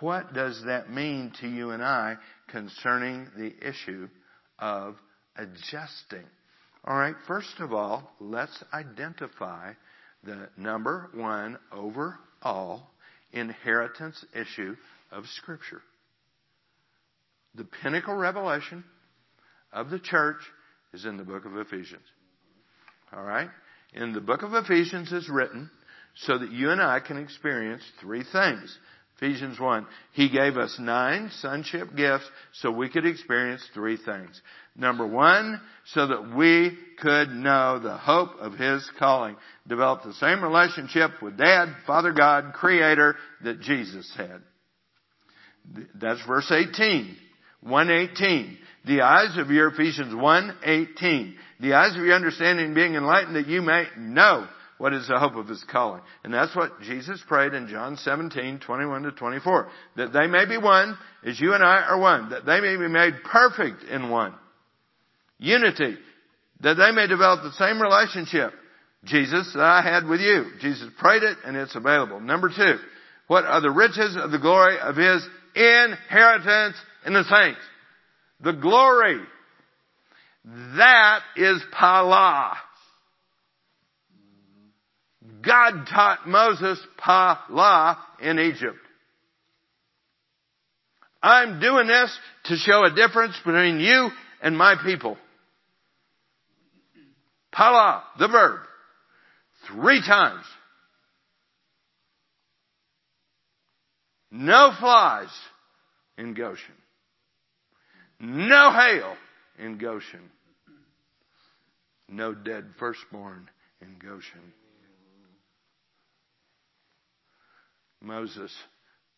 [0.00, 2.16] what does that mean to you and I
[2.48, 4.08] concerning the issue
[4.58, 4.96] of
[5.36, 6.26] adjusting?
[6.86, 9.74] Alright, first of all, let's identify
[10.24, 12.82] the number one overall
[13.32, 14.76] inheritance issue
[15.10, 15.82] of Scripture.
[17.54, 18.84] The pinnacle revelation
[19.72, 20.40] of the church
[20.92, 22.04] is in the book of Ephesians.
[23.12, 23.50] Alright?
[23.92, 25.70] In the book of Ephesians is written
[26.14, 28.76] so that you and I can experience three things.
[29.20, 29.86] Ephesians 1.
[30.12, 34.40] He gave us nine sonship gifts so we could experience three things.
[34.74, 35.60] Number one,
[35.92, 39.36] so that we could know the hope of His calling.
[39.68, 44.40] Develop the same relationship with Dad, Father God, Creator that Jesus had.
[45.94, 47.14] That's verse 18.
[47.60, 48.58] 118.
[48.86, 51.36] The eyes of your Ephesians 1:18.
[51.60, 54.48] The eyes of your understanding being enlightened that you may know
[54.80, 56.00] what is the hope of his calling.
[56.24, 59.68] And that's what Jesus prayed in John 17, 21 to 24.
[59.98, 62.30] That they may be one as you and I are one.
[62.30, 64.32] That they may be made perfect in one.
[65.38, 65.98] Unity.
[66.62, 68.54] That they may develop the same relationship.
[69.04, 70.46] Jesus that I had with you.
[70.62, 72.18] Jesus prayed it and it's available.
[72.18, 72.76] Number two.
[73.26, 75.22] What are the riches of the glory of his
[75.54, 77.60] inheritance in the saints?
[78.40, 79.20] The glory.
[80.78, 82.56] That is Pala.
[85.42, 88.78] God taught Moses Pala in Egypt.
[91.22, 94.08] I'm doing this to show a difference between you
[94.42, 95.16] and my people.
[97.52, 98.60] Pala, the verb,
[99.68, 100.44] three times.
[104.30, 105.28] No flies
[106.16, 106.74] in Goshen.
[108.20, 109.16] No hail
[109.58, 110.30] in Goshen.
[112.08, 113.48] No dead firstborn
[113.80, 114.52] in Goshen.
[118.02, 118.52] Moses,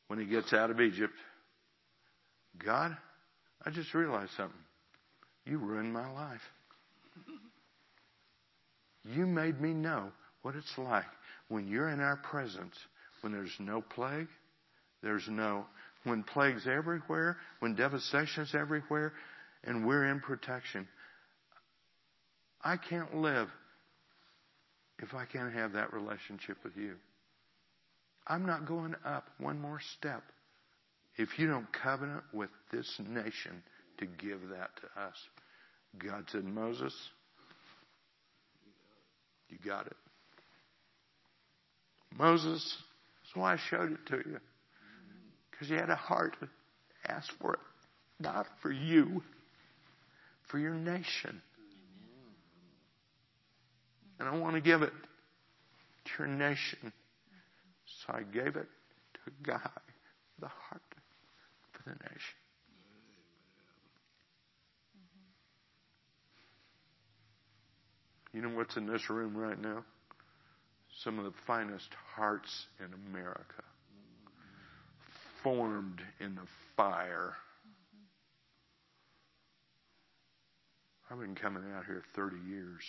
[0.08, 1.14] when he gets out of Egypt,
[2.64, 2.96] God,
[3.64, 4.58] I just realized something.
[5.44, 6.40] You ruined my life.
[9.04, 11.04] You made me know what it's like
[11.48, 12.74] when you're in our presence,
[13.20, 14.28] when there's no plague,
[15.02, 15.66] there's no,
[16.04, 19.12] when plagues everywhere, when devastation's everywhere,
[19.64, 20.86] and we're in protection.
[22.62, 23.48] I can't live
[25.00, 26.94] if I can't have that relationship with you.
[28.26, 30.22] I'm not going up one more step
[31.16, 33.62] if you don't covenant with this nation
[33.98, 35.14] to give that to us.
[35.98, 36.94] God said, Moses,
[39.48, 39.96] you got it.
[42.16, 42.76] Moses,
[43.22, 44.38] that's why I showed it to you.
[45.50, 46.48] Because you had a heart to
[47.10, 47.60] ask for it.
[48.20, 49.22] Not for you,
[50.50, 51.42] for your nation.
[54.18, 54.92] And I want to give it
[56.04, 56.92] to your nation.
[58.06, 58.68] So I gave it
[59.14, 59.70] to guy
[60.42, 60.82] a heart
[61.72, 62.36] for the nation.
[68.32, 69.84] You know what's in this room right now?
[71.04, 73.62] Some of the finest hearts in America.
[75.42, 76.46] Formed in the
[76.76, 77.34] fire.
[81.10, 82.80] I've been coming out here 30 years.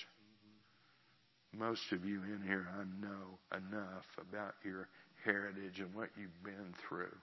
[1.55, 4.88] Most of you in here, I know enough about your
[5.24, 7.15] heritage and what you've been through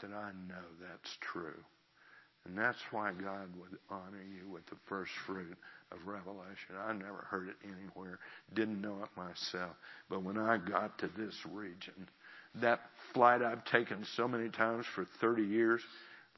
[0.00, 1.62] that I know that's true.
[2.46, 5.56] And that's why God would honor you with the first fruit
[5.92, 6.76] of revelation.
[6.86, 8.18] I never heard it anywhere,
[8.52, 9.74] didn't know it myself.
[10.10, 12.08] But when I got to this region,
[12.56, 12.80] that
[13.14, 15.80] flight I've taken so many times for 30 years,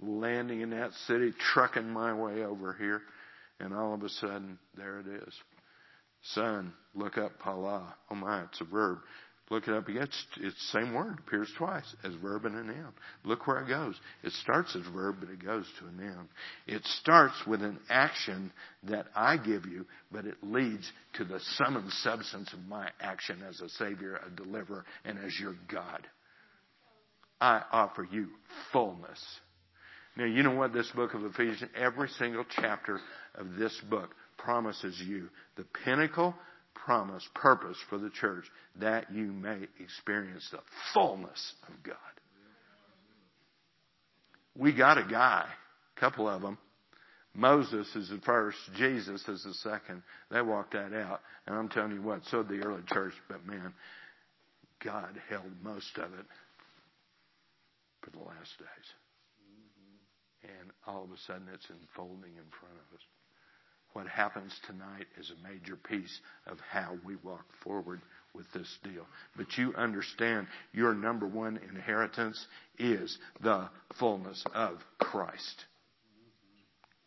[0.01, 3.03] landing in that city, trucking my way over here,
[3.59, 5.35] and all of a sudden, there it is.
[6.23, 7.95] Son, look up Pala.
[8.11, 8.99] Oh my, it's a verb.
[9.49, 10.03] Look it up again.
[10.03, 11.21] It's, the same word.
[11.21, 12.93] Appears twice as verb and a noun.
[13.25, 13.95] Look where it goes.
[14.25, 16.29] It starts as verb, but it goes to a noun.
[16.67, 18.53] It starts with an action
[18.85, 23.45] that I give you, but it leads to the sum and substance of my action
[23.49, 26.05] as a Savior, a deliverer, and as your God.
[27.41, 28.29] I offer you
[28.73, 29.23] fullness.
[30.17, 32.99] Now, you know what this book of Ephesians, every single chapter
[33.37, 36.35] of this book promises you the pinnacle
[36.85, 38.45] promise, purpose for the church
[38.81, 40.61] that you may experience the
[40.93, 41.97] fullness of God.
[44.57, 45.47] We got a guy,
[45.97, 46.59] a couple of them.
[47.35, 50.03] Moses is the first, Jesus is the second.
[50.31, 51.21] They walked that out.
[51.47, 53.75] And I'm telling you what, so did the early church, but man,
[54.83, 56.27] God held most of it
[58.01, 58.89] for the last days.
[60.43, 63.03] And all of a sudden it's unfolding in front of us
[63.97, 68.03] what happens tonight is a major piece of how we walk forward
[68.35, 69.07] with this deal.
[69.39, 72.47] But you understand your number one inheritance
[72.79, 75.65] is the fullness of Christ.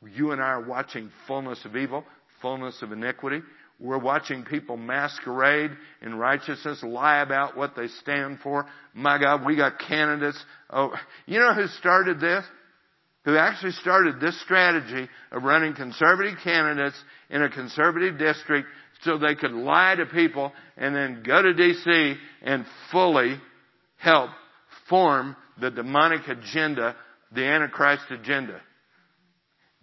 [0.01, 2.05] You and I are watching fullness of evil,
[2.41, 3.41] fullness of iniquity.
[3.79, 5.69] We're watching people masquerade
[6.01, 8.65] in righteousness, lie about what they stand for.
[8.95, 10.43] My God, we got candidates.
[10.71, 10.91] Oh,
[11.27, 12.43] you know who started this?
[13.25, 16.95] Who actually started this strategy of running conservative candidates
[17.29, 18.67] in a conservative district
[19.01, 23.39] so they could lie to people and then go to DC and fully
[23.97, 24.29] help
[24.87, 26.95] form the demonic agenda,
[27.33, 28.59] the Antichrist agenda.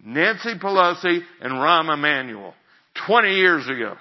[0.03, 2.53] Nancy Pelosi and Rahm Emanuel,
[3.07, 3.95] 20 years ago.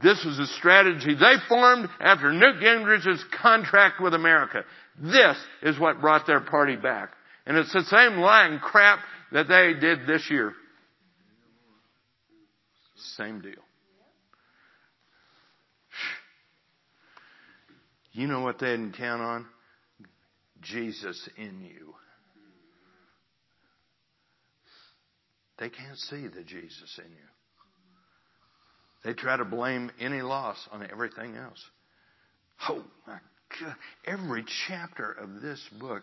[0.00, 4.64] This was a strategy they formed after Newt Gingrich's contract with America.
[5.00, 7.10] This is what brought their party back.
[7.46, 9.00] And it's the same lying crap
[9.32, 10.52] that they did this year.
[13.16, 13.52] Same deal.
[18.12, 19.46] You know what they didn't count on?
[20.60, 21.94] Jesus in you.
[25.58, 27.37] They can't see the Jesus in you.
[29.08, 31.64] They try to blame any loss on everything else.
[32.68, 33.16] Oh my
[33.58, 33.74] God.
[34.04, 36.02] Every chapter of this book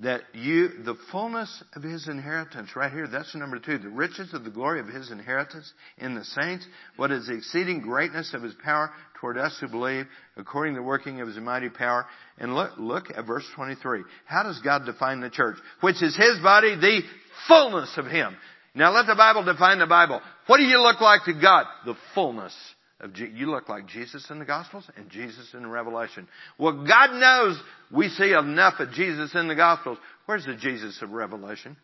[0.00, 4.44] that you, the fullness of his inheritance, right here, that's number two, the riches of
[4.44, 6.66] the glory of his inheritance in the saints,
[6.96, 10.04] what is the exceeding greatness of his power toward us who believe,
[10.36, 12.04] according to the working of his mighty power.
[12.36, 14.02] And look, look at verse 23.
[14.26, 15.56] How does God define the church?
[15.80, 17.00] Which is his body, the
[17.48, 18.36] fullness of him.
[18.76, 20.20] Now let the Bible define the Bible.
[20.46, 21.64] What do you look like to God?
[21.86, 22.54] The fullness
[23.00, 26.28] of Je- you look like Jesus in the Gospels and Jesus in the Revelation.
[26.58, 27.58] Well, God knows
[27.90, 29.96] we see enough of Jesus in the Gospels.
[30.26, 31.76] Where's the Jesus of Revelation?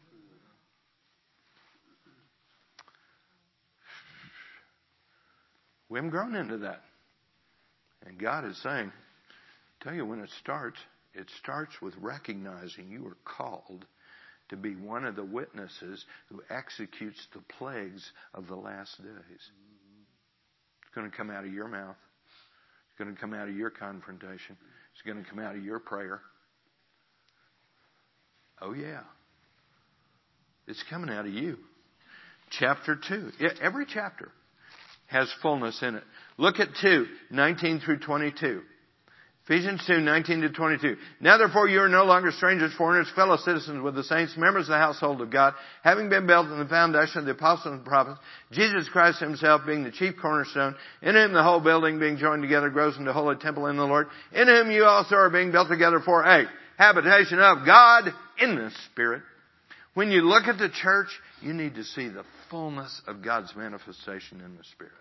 [5.88, 6.82] We haven't grown into that.
[8.06, 8.92] And God is saying,
[9.80, 10.78] tell you when it starts,
[11.14, 13.86] it starts with recognizing you are called
[14.52, 19.08] to be one of the witnesses who executes the plagues of the last days.
[19.30, 21.96] It's going to come out of your mouth.
[22.86, 24.58] It's going to come out of your confrontation.
[24.92, 26.20] It's going to come out of your prayer.
[28.60, 29.00] Oh, yeah.
[30.68, 31.56] It's coming out of you.
[32.50, 33.30] Chapter 2.
[33.62, 34.30] Every chapter
[35.06, 36.04] has fullness in it.
[36.36, 38.60] Look at 2, 19 through 22.
[39.44, 40.96] Ephesians 2, 19 to 22.
[41.20, 44.68] Now therefore you are no longer strangers, foreigners, fellow citizens with the saints, members of
[44.68, 48.20] the household of God, having been built on the foundation of the apostles and prophets,
[48.52, 52.70] Jesus Christ himself being the chief cornerstone, in whom the whole building being joined together
[52.70, 55.68] grows into a holy temple in the Lord, in whom you also are being built
[55.68, 56.44] together for a
[56.78, 59.22] habitation of God in the Spirit.
[59.94, 61.08] When you look at the church,
[61.40, 64.92] you need to see the fullness of God's manifestation in the Spirit.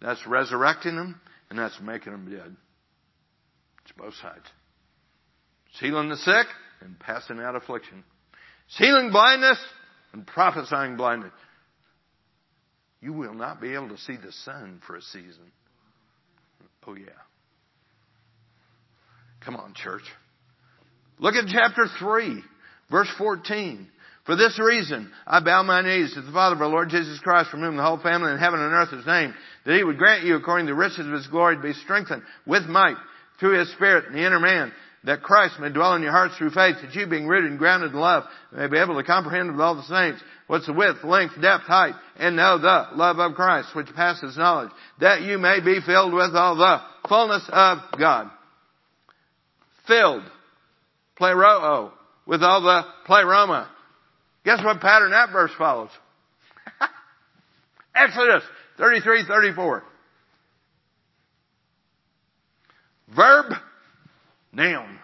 [0.00, 1.20] That's resurrecting them,
[1.50, 2.56] and that's making them dead.
[3.90, 4.46] It's both sides.
[5.70, 6.46] It's healing the sick
[6.80, 8.04] and passing out affliction.
[8.68, 9.58] It's healing blindness
[10.12, 11.32] and prophesying blindness.
[13.00, 15.50] You will not be able to see the sun for a season.
[16.86, 17.06] Oh yeah.
[19.44, 20.02] Come on, church.
[21.18, 22.42] Look at chapter 3,
[22.90, 23.88] verse 14.
[24.26, 27.50] For this reason, I bow my knees to the Father of our Lord Jesus Christ,
[27.50, 29.34] from whom the whole family in heaven and earth is named,
[29.64, 32.22] that he would grant you, according to the riches of his glory, to be strengthened
[32.46, 32.96] with might
[33.40, 34.72] through his Spirit in the inner man,
[35.04, 37.92] that Christ may dwell in your hearts through faith, that you being rooted and grounded
[37.92, 41.40] in love, may be able to comprehend with all the saints what's the width, length,
[41.40, 44.70] depth, height, and know the love of Christ, which passes knowledge,
[45.00, 48.30] that you may be filled with all the fullness of God.
[49.86, 50.24] Filled.
[51.18, 51.92] Pleroo.
[52.26, 53.70] With all the pleroma.
[54.44, 55.90] Guess what pattern that verse follows?
[57.94, 58.42] Exodus
[58.78, 59.82] 33, 34.
[63.14, 63.52] Verb,
[64.52, 64.98] noun.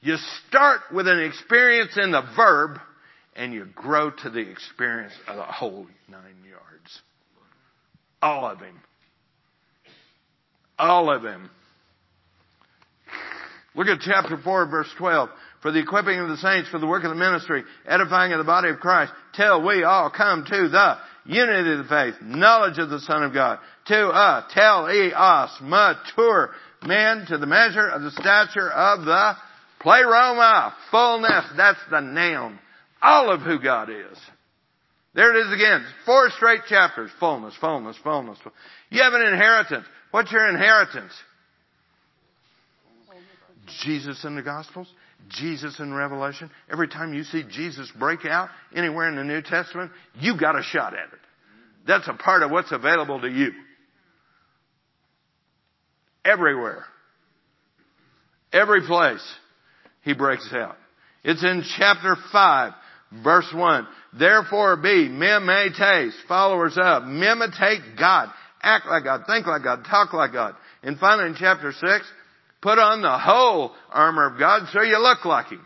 [0.00, 0.16] You
[0.48, 2.78] start with an experience in the verb
[3.36, 7.00] and you grow to the experience of the whole nine yards.
[8.20, 8.80] All of him.
[10.78, 11.50] All of him.
[13.74, 15.28] Look at chapter 4 verse 12
[15.62, 18.44] for the equipping of the saints for the work of the ministry, edifying of the
[18.44, 20.96] body of Christ, till we all come to the
[21.28, 26.50] unity of the faith, knowledge of the Son of God, to uh, a teleos, mature
[26.82, 29.34] man to the measure of the stature of the
[29.80, 32.58] pleroma, fullness, that's the noun.
[33.00, 34.18] All of who God is.
[35.14, 35.84] There it is again.
[36.04, 37.10] Four straight chapters.
[37.20, 38.38] Fullness, fullness, fullness.
[38.90, 39.86] You have an inheritance.
[40.10, 41.12] What's your inheritance?
[43.84, 44.88] Jesus in the Gospels.
[45.28, 46.50] Jesus in Revelation.
[46.70, 50.62] Every time you see Jesus break out anywhere in the New Testament, you got a
[50.62, 51.20] shot at it.
[51.86, 53.52] That's a part of what's available to you.
[56.24, 56.84] Everywhere.
[58.52, 59.22] Every place
[60.02, 60.76] he breaks out.
[61.24, 62.72] It's in chapter 5,
[63.24, 63.86] verse 1.
[64.18, 68.30] Therefore be mimetes, followers of, imitate God,
[68.62, 70.54] act like God, think like God, talk like God.
[70.82, 72.12] And finally in chapter 6,
[72.60, 75.64] Put on the whole armor of God so you look like Him.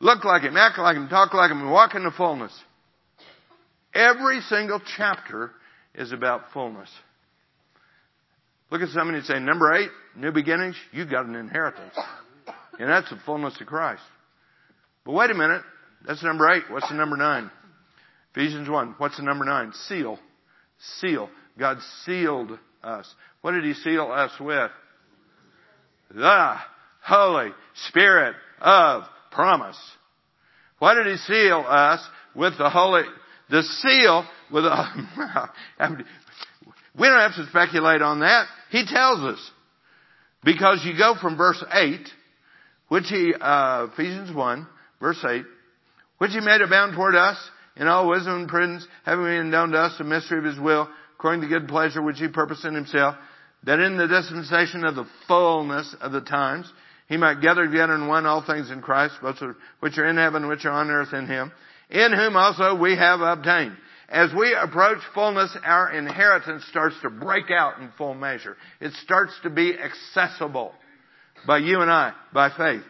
[0.00, 2.52] Look like Him, act like Him, talk like Him, and walk in the fullness.
[3.94, 5.52] Every single chapter
[5.94, 6.88] is about fullness.
[8.70, 11.94] Look at somebody and say, number eight, new beginnings, you've got an inheritance.
[12.78, 14.02] And that's the fullness of Christ.
[15.04, 15.62] But wait a minute,
[16.06, 16.64] that's number eight.
[16.70, 17.50] What's the number nine?
[18.34, 18.94] Ephesians 1.
[18.96, 19.72] What's the number nine?
[19.88, 20.18] Seal.
[21.00, 21.28] Seal.
[21.58, 23.12] God sealed us.
[23.42, 24.70] What did He seal us with?
[26.14, 26.56] The
[27.02, 27.50] Holy
[27.88, 29.78] Spirit of promise.
[30.78, 32.00] Why did he seal us
[32.34, 33.02] with the Holy,
[33.50, 34.84] the seal with a,
[36.98, 38.46] we don't have to speculate on that.
[38.70, 39.50] He tells us.
[40.44, 42.00] Because you go from verse 8,
[42.88, 44.66] which he, uh, Ephesians 1,
[45.00, 45.44] verse 8,
[46.18, 47.38] which he made abound toward us
[47.76, 50.88] in all wisdom and prudence, having been known to us the mystery of his will,
[51.14, 53.14] according to good pleasure which he purposed in himself,
[53.64, 56.70] that in the dispensation of the fullness of the times,
[57.08, 59.36] he might gather together in one all things in Christ, both
[59.80, 61.52] which are in heaven, and which are on earth in him,
[61.90, 63.76] in whom also we have obtained.
[64.08, 68.56] As we approach fullness, our inheritance starts to break out in full measure.
[68.80, 70.74] It starts to be accessible
[71.46, 72.82] by you and I, by faith.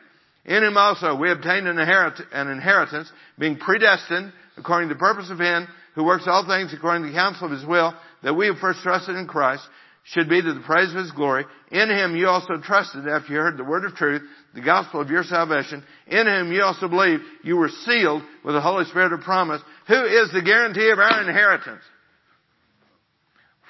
[0.44, 5.68] In him also we obtained an inheritance, being predestined according to the purpose of him
[5.94, 8.80] who works all things according to the counsel of his will, that we have first
[8.80, 9.62] trusted in Christ,
[10.04, 11.44] should be to the praise of His glory.
[11.70, 14.22] In Him you also trusted after you heard the word of truth,
[14.54, 15.84] the gospel of your salvation.
[16.06, 20.04] In Him you also believed you were sealed with the Holy Spirit of promise, who
[20.04, 21.82] is the guarantee of our inheritance.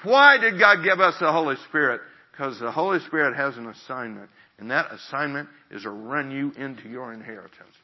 [0.04, 2.00] Why did God give us the Holy Spirit?
[2.32, 6.88] Because the Holy Spirit has an assignment, and that assignment is to run you into
[6.88, 7.76] your inheritance.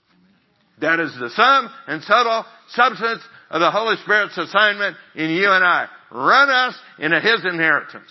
[0.81, 5.65] That is the sum and total substance of the Holy Spirit's assignment in you and
[5.65, 5.89] I.
[6.11, 8.11] Run us into His inheritance.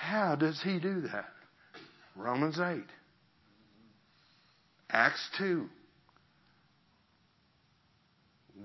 [0.00, 1.28] How does he do that?
[2.16, 2.82] Romans 8.
[4.90, 5.66] Acts 2.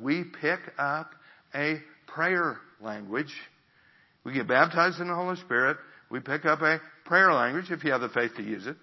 [0.01, 1.11] We pick up
[1.53, 3.33] a prayer language.
[4.23, 5.75] We get baptized in the Holy Spirit.
[6.09, 8.77] We pick up a prayer language if you have the faith to use it.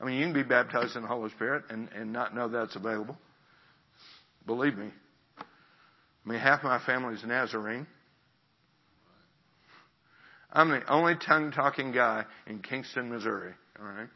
[0.00, 2.74] I mean, you can be baptized in the Holy Spirit and, and not know that's
[2.74, 3.16] available.
[4.44, 4.88] Believe me.
[5.38, 7.86] I mean, half my family's Nazarene.
[10.52, 13.52] I'm the only tongue talking guy in Kingston, Missouri.
[13.80, 14.08] All right.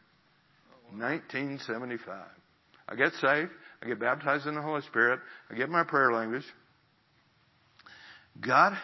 [0.93, 2.25] 1975.
[2.89, 3.51] I get saved.
[3.83, 5.21] I get baptized in the Holy Spirit.
[5.51, 6.45] I get my prayer language.
[8.41, 8.77] God,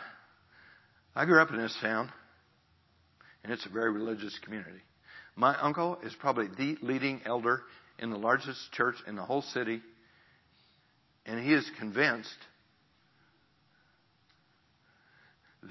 [1.14, 2.10] I grew up in this town,
[3.44, 4.80] and it's a very religious community.
[5.36, 7.62] My uncle is probably the leading elder
[7.98, 9.82] in the largest church in the whole city,
[11.26, 12.34] and he is convinced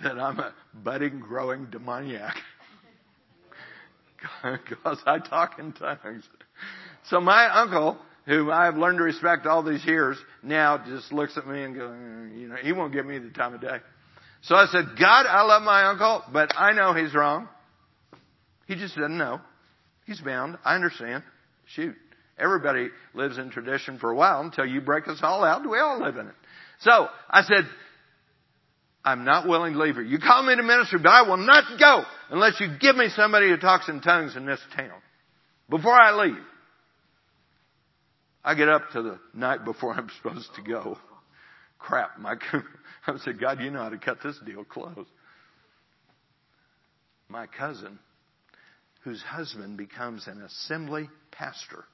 [0.03, 2.35] that I'm a budding, growing demoniac.
[4.43, 6.23] because I talk in tongues.
[7.09, 11.47] So my uncle, who I've learned to respect all these years, now just looks at
[11.47, 13.77] me and goes, mm, you know, he won't give me the time of day.
[14.43, 17.47] So I said, God, I love my uncle, but I know he's wrong.
[18.67, 19.41] He just doesn't know.
[20.05, 20.57] He's bound.
[20.63, 21.23] I understand.
[21.75, 21.95] Shoot.
[22.39, 25.69] Everybody lives in tradition for a while until you break us all out.
[25.69, 26.33] We all live in it.
[26.79, 27.65] So I said,
[29.03, 30.03] I'm not willing to leave here.
[30.03, 33.49] You call me to ministry, but I will not go unless you give me somebody
[33.49, 34.99] who talks in tongues in this town
[35.69, 36.43] before I leave.
[38.43, 40.97] I get up to the night before I'm supposed to go.
[41.79, 42.35] Crap, my,
[43.07, 45.07] I said, God, you know how to cut this deal close.
[47.27, 47.97] My cousin,
[49.03, 51.85] whose husband becomes an assembly pastor.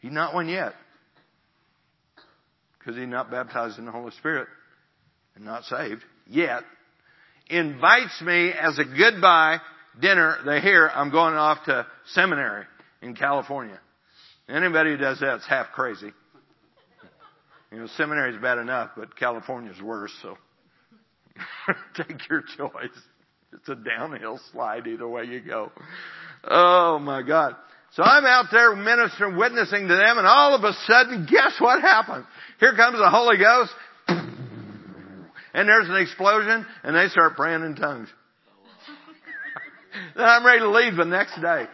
[0.00, 0.74] He's not one yet.
[2.78, 4.46] Because he's not baptized in the Holy Spirit
[5.38, 6.62] not saved yet.
[7.48, 9.58] Invites me as a goodbye
[10.00, 10.38] dinner.
[10.44, 12.64] They hear I'm going off to seminary
[13.02, 13.78] in California.
[14.48, 16.12] Anybody who does that's half crazy.
[17.70, 20.36] You know, seminary is bad enough, but California's worse, so
[21.96, 22.96] take your choice.
[23.52, 25.72] It's a downhill slide either way you go.
[26.44, 27.56] Oh my God.
[27.92, 31.80] So I'm out there ministering, witnessing to them, and all of a sudden, guess what
[31.80, 32.26] happens?
[32.58, 33.72] Here comes the Holy Ghost,
[35.54, 38.08] and there's an explosion, and they start praying in tongues.
[40.16, 41.66] then I'm ready to leave the next day.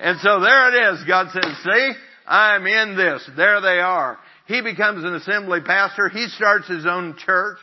[0.00, 1.04] And so there it is.
[1.04, 1.92] God says, see,
[2.26, 3.28] I'm in this.
[3.36, 4.18] There they are.
[4.46, 6.08] He becomes an assembly pastor.
[6.08, 7.58] He starts his own church.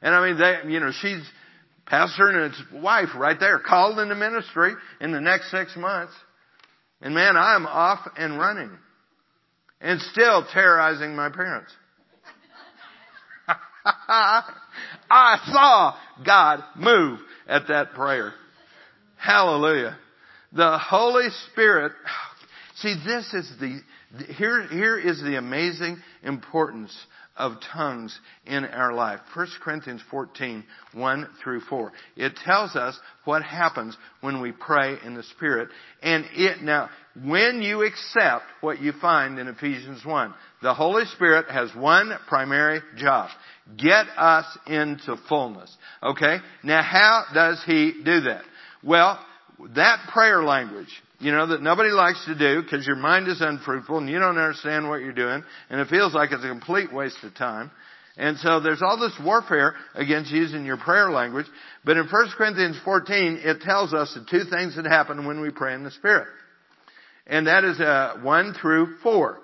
[0.00, 1.28] And I mean, they, you know, she's
[1.86, 6.12] pastor and his wife right there called into ministry in the next six months.
[7.02, 8.70] And man, I'm off and running.
[9.80, 11.72] And still terrorizing my parents.
[15.10, 18.32] I saw God move at that prayer.
[19.16, 19.98] Hallelujah.
[20.52, 21.92] The Holy Spirit,
[22.76, 23.80] see this is the,
[24.34, 26.96] here, here is the amazing importance
[27.40, 29.20] of tongues in our life.
[29.34, 30.62] 1 Corinthians 14,
[30.92, 31.92] 1 through 4.
[32.16, 35.70] It tells us what happens when we pray in the Spirit.
[36.02, 36.90] And it, now,
[37.24, 42.80] when you accept what you find in Ephesians 1, the Holy Spirit has one primary
[42.96, 43.30] job.
[43.76, 45.74] Get us into fullness.
[46.02, 46.36] Okay?
[46.62, 48.42] Now how does He do that?
[48.82, 49.18] Well,
[49.74, 50.88] that prayer language,
[51.18, 54.38] you know, that nobody likes to do because your mind is unfruitful and you don't
[54.38, 57.70] understand what you're doing and it feels like it's a complete waste of time.
[58.16, 61.46] And so there's all this warfare against using your prayer language.
[61.84, 65.50] But in 1 Corinthians 14, it tells us the two things that happen when we
[65.50, 66.28] pray in the Spirit.
[67.26, 69.40] And that is uh, 1 through 4.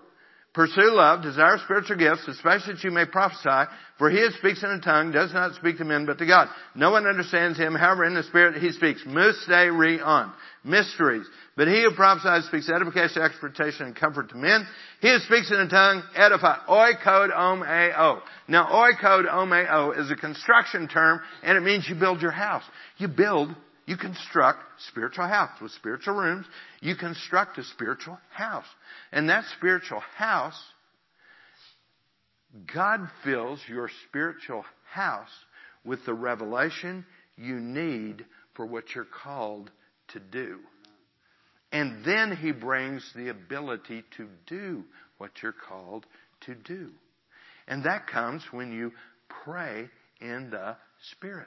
[0.56, 4.70] Pursue love, desire spiritual gifts, especially that you may prophesy, for he who speaks in
[4.70, 6.48] a tongue does not speak to men but to God.
[6.74, 9.04] No one understands him, however in the spirit he speaks.
[9.06, 10.32] Mysterion.
[10.64, 11.26] Mysteries.
[11.58, 14.66] But he who prophesies speaks edification, exhortation, and comfort to men.
[15.02, 16.56] He who speaks in a tongue edify.
[16.66, 18.22] Oikodomeo.
[18.48, 22.64] Now oikodomeo is a construction term and it means you build your house.
[22.96, 23.54] You build
[23.86, 24.58] you construct
[24.88, 26.44] spiritual house with spiritual rooms.
[26.80, 28.66] You construct a spiritual house.
[29.12, 30.60] And that spiritual house,
[32.74, 35.30] God fills your spiritual house
[35.84, 37.06] with the revelation
[37.36, 39.70] you need for what you're called
[40.08, 40.58] to do.
[41.70, 44.82] And then He brings the ability to do
[45.18, 46.06] what you're called
[46.46, 46.90] to do.
[47.68, 48.92] And that comes when you
[49.44, 49.88] pray
[50.20, 50.76] in the
[51.12, 51.46] Spirit.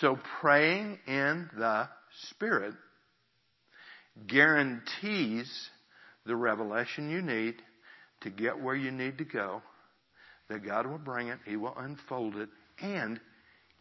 [0.00, 1.88] So praying in the
[2.30, 2.74] Spirit
[4.26, 5.70] guarantees
[6.26, 7.54] the revelation you need
[8.22, 9.62] to get where you need to go,
[10.48, 12.48] that God will bring it, He will unfold it,
[12.80, 13.20] and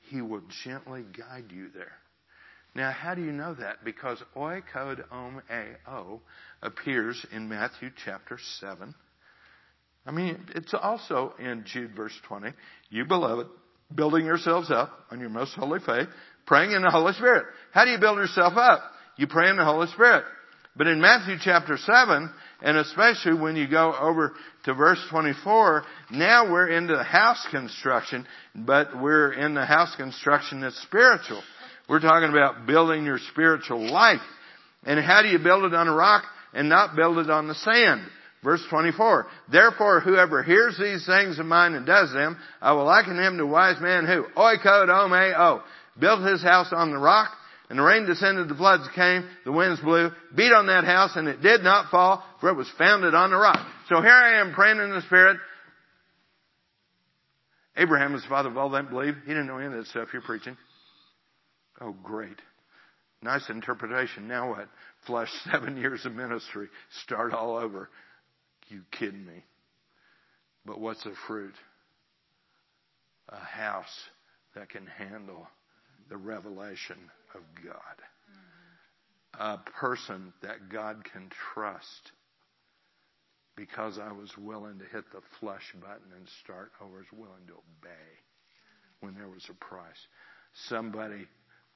[0.10, 1.94] He will gently guide you there.
[2.76, 3.84] Now, how do you know that?
[3.84, 5.42] Because oikod om
[5.88, 6.22] ao
[6.62, 8.94] appears in Matthew chapter 7.
[10.06, 12.52] I mean, it's also in Jude verse 20.
[12.90, 13.48] You beloved,
[13.94, 16.08] building yourselves up on your most holy faith,
[16.46, 17.46] praying in the Holy Spirit.
[17.72, 18.82] How do you build yourself up?
[19.18, 20.26] You pray in the Holy Spirit.
[20.76, 24.34] But in Matthew chapter 7, and especially when you go over
[24.66, 28.26] to verse 24, now we're into the house construction,
[28.56, 31.44] but we're in the house construction that's spiritual.
[31.88, 34.22] We're talking about building your spiritual life.
[34.84, 36.24] And how do you build it on a rock
[36.54, 38.02] and not build it on the sand?
[38.44, 39.26] Verse 24.
[39.52, 43.44] Therefore, whoever hears these things of mine and does them, I will liken him to
[43.44, 45.64] a wise man who, oikod o, oh, oh,
[46.00, 47.32] built his house on the rock,
[47.70, 51.28] and the rain descended, the floods came, the winds blew, beat on that house, and
[51.28, 53.66] it did not fall, for it was founded on the rock.
[53.90, 55.38] So here I am praying in the Spirit.
[57.78, 59.16] Abraham was the father of all that believe.
[59.26, 60.58] He didn't know any of that stuff you're preaching.
[61.82, 62.40] Oh, great.
[63.22, 64.28] Nice interpretation.
[64.28, 64.68] Now what?
[65.08, 66.68] Flesh, seven years of ministry.
[67.06, 67.90] Start all over.
[68.70, 69.44] You kidding me?
[70.66, 71.56] But what's a fruit?
[73.30, 74.10] A house
[74.56, 75.48] that can handle
[76.10, 76.98] the revelation
[77.34, 77.74] of God.
[79.40, 82.12] A person that God can trust
[83.56, 86.72] because I was willing to hit the flush button and start.
[86.82, 88.10] I was willing to obey
[89.00, 90.08] when there was a price.
[90.68, 91.28] Somebody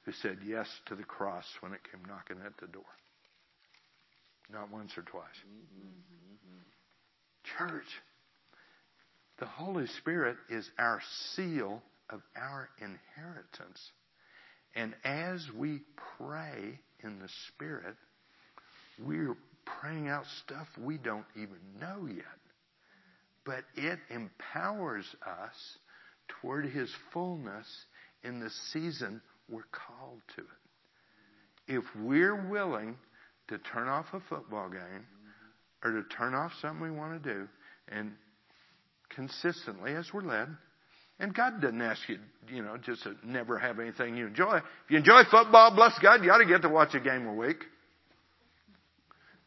[0.04, 2.88] who said yes to the cross when it came knocking at the door.
[4.52, 5.24] Not once or twice.
[5.44, 5.86] Mm-hmm.
[5.86, 6.77] Mm-hmm.
[7.56, 7.86] Church,
[9.38, 11.00] the Holy Spirit is our
[11.34, 13.90] seal of our inheritance.
[14.74, 15.80] And as we
[16.18, 17.96] pray in the Spirit,
[19.04, 19.36] we're
[19.80, 22.24] praying out stuff we don't even know yet.
[23.44, 25.78] But it empowers us
[26.40, 27.66] toward His fullness
[28.24, 31.78] in the season we're called to it.
[31.78, 32.96] If we're willing
[33.48, 35.06] to turn off a football game
[35.84, 37.48] or to turn off something we want to do
[37.88, 38.12] and
[39.10, 40.48] consistently as we're led,
[41.20, 42.18] and God doesn't ask you,
[42.48, 44.58] you know, just to never have anything you enjoy.
[44.58, 47.34] If you enjoy football, bless God, you ought to get to watch a game a
[47.34, 47.58] week.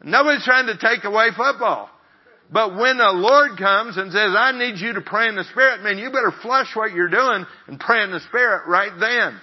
[0.04, 1.90] Nobody's trying to take away football.
[2.52, 5.84] But when the Lord comes and says, I need you to pray in the Spirit,
[5.84, 9.40] man, you better flush what you're doing and pray in the Spirit right then.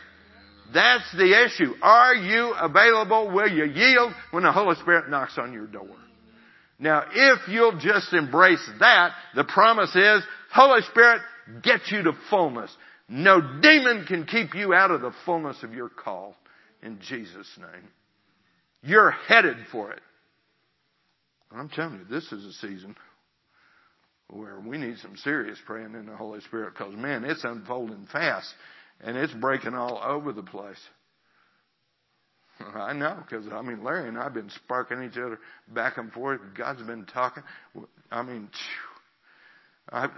[0.74, 1.72] That's the issue.
[1.80, 3.30] Are you available?
[3.30, 5.88] Will you yield when the Holy Spirit knocks on your door?
[6.78, 10.22] Now, if you'll just embrace that, the promise is,
[10.52, 11.22] Holy Spirit,
[11.62, 12.74] get you to fullness.
[13.08, 16.36] No demon can keep you out of the fullness of your call
[16.82, 17.88] in Jesus' name.
[18.82, 20.00] You're headed for it.
[21.50, 22.94] I'm telling you, this is a season
[24.28, 28.46] where we need some serious praying in the Holy Spirit because man, it's unfolding fast
[29.00, 30.78] and it's breaking all over the place.
[32.74, 35.38] I know because I mean Larry and I've been sparking each other
[35.68, 36.40] back and forth.
[36.56, 37.42] God's been talking.
[38.10, 38.48] I mean,
[39.90, 40.08] I,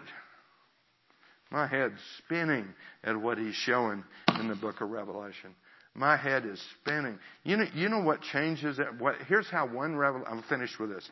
[1.51, 2.67] my head's spinning
[3.05, 4.05] at what He's showing
[4.39, 5.55] in the Book of Revelation.
[5.95, 7.19] My head is spinning.
[7.43, 8.87] You know, you know what changes it?
[8.99, 11.09] What, here's how one revelation, I'm finished with this.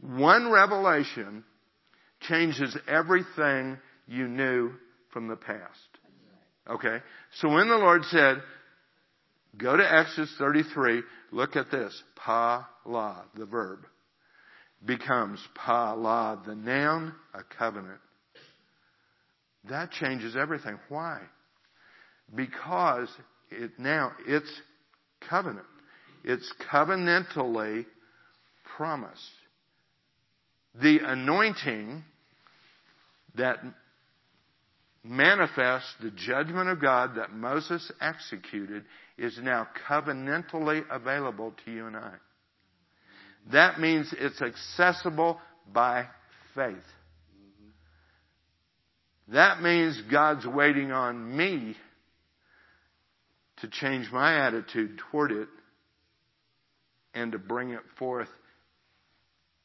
[0.00, 1.44] One revelation
[2.20, 4.72] changes everything you knew
[5.12, 5.60] from the past.
[6.68, 6.98] Okay?
[7.36, 8.42] So when the Lord said,
[9.56, 12.02] go to Exodus 33, look at this.
[12.16, 13.80] Pa la, the verb,
[14.84, 18.00] becomes pa la, the noun, a covenant.
[19.68, 20.78] That changes everything.
[20.88, 21.20] Why?
[22.34, 23.08] Because
[23.50, 24.50] it now, it's
[25.28, 25.66] covenant.
[26.24, 27.86] It's covenantally
[28.76, 29.20] promised.
[30.80, 32.04] The anointing
[33.36, 33.58] that
[35.02, 38.84] manifests the judgment of God that Moses executed
[39.16, 42.12] is now covenantally available to you and I.
[43.52, 45.40] That means it's accessible
[45.72, 46.06] by
[46.54, 46.76] faith.
[49.28, 51.76] That means God's waiting on me
[53.58, 55.48] to change my attitude toward it
[57.14, 58.28] and to bring it forth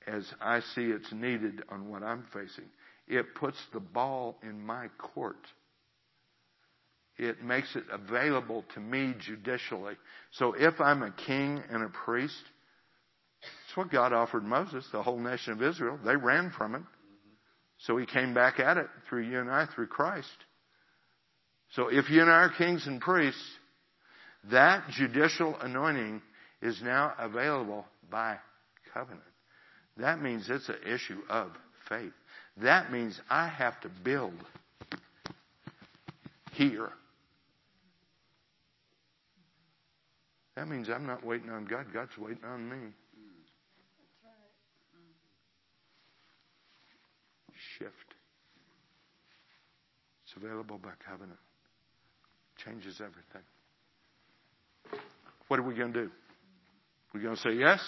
[0.07, 2.65] as I see it's needed on what I'm facing.
[3.07, 5.37] It puts the ball in my court.
[7.17, 9.95] It makes it available to me judicially.
[10.31, 12.43] So if I'm a king and a priest,
[13.41, 15.99] it's what God offered Moses, the whole nation of Israel.
[16.03, 16.81] They ran from it.
[17.79, 20.27] So he came back at it through you and I, through Christ.
[21.73, 23.41] So if you and I are kings and priests,
[24.51, 26.21] that judicial anointing
[26.61, 28.37] is now available by
[28.93, 29.21] covenant.
[29.97, 31.51] That means it's an issue of
[31.89, 32.13] faith.
[32.57, 34.33] That means I have to build
[36.53, 36.89] here.
[40.55, 42.77] That means I'm not waiting on God, God's waiting on me.
[47.77, 47.91] Shift.
[50.23, 51.39] It's available by covenant.
[52.63, 53.43] Changes everything.
[55.49, 56.11] What are we going to do?
[57.13, 57.81] We're going to say yes?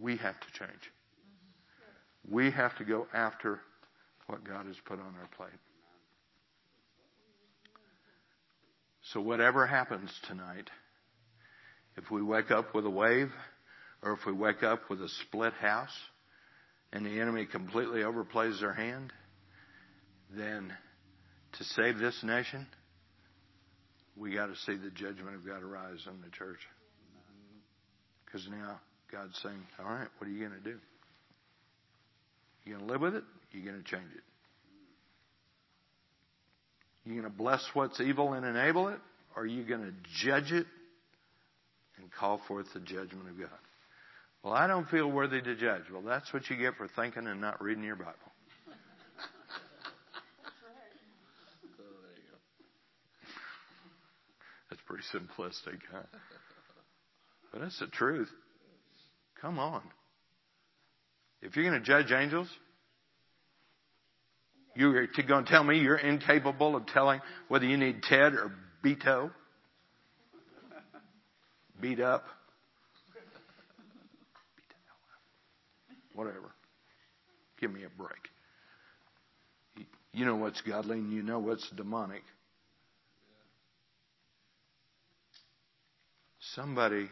[0.00, 0.92] We have to change.
[2.28, 3.60] We have to go after
[4.26, 5.58] what God has put on our plate.
[9.12, 10.68] So whatever happens tonight,
[11.96, 13.30] if we wake up with a wave,
[14.02, 15.96] or if we wake up with a split house,
[16.92, 19.12] and the enemy completely overplays their hand,
[20.36, 20.72] then
[21.52, 22.66] to save this nation,
[24.16, 26.58] we got to see the judgment of God arise on the church.
[28.24, 28.80] Because now
[29.16, 30.76] God's saying, all right, what are you going to do?
[32.64, 33.24] You going to live with it?
[33.52, 34.22] You going to change it?
[37.04, 38.98] You going to bless what's evil and enable it?
[39.36, 39.92] or are you going to
[40.24, 40.66] judge it
[41.98, 43.50] and call forth the judgment of God?
[44.42, 45.82] Well, I don't feel worthy to judge.
[45.92, 48.12] Well, that's what you get for thinking and not reading your Bible.
[54.70, 56.02] That's pretty simplistic, huh?
[57.52, 58.30] But that's the truth.
[59.46, 59.82] Come on.
[61.40, 62.48] If you're going to judge angels,
[64.74, 68.50] you're going to tell me you're incapable of telling whether you need Ted or
[68.84, 69.30] Beto?
[71.80, 72.24] Beat up?
[76.16, 76.52] Whatever.
[77.60, 78.10] Give me a break.
[80.12, 82.24] You know what's godly and you know what's demonic.
[86.56, 87.08] Somebody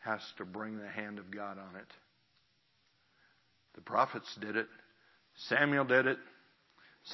[0.00, 1.86] has to bring the hand of God on it.
[3.74, 4.66] The prophets did it.
[5.48, 6.18] Samuel did it.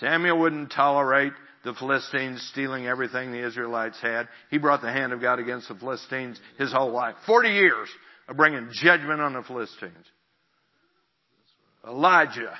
[0.00, 1.32] Samuel wouldn't tolerate
[1.64, 4.28] the Philistines stealing everything the Israelites had.
[4.50, 7.14] He brought the hand of God against the Philistines his whole life.
[7.26, 7.88] Forty years
[8.28, 10.06] of bringing judgment on the Philistines.
[11.86, 12.58] Elijah,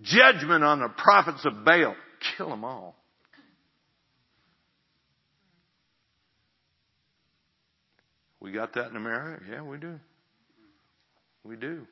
[0.00, 1.96] judgment on the prophets of Baal.
[2.36, 2.96] Kill them all.
[8.42, 9.40] We got that in America?
[9.48, 10.00] Yeah, we do.
[11.44, 11.86] We do.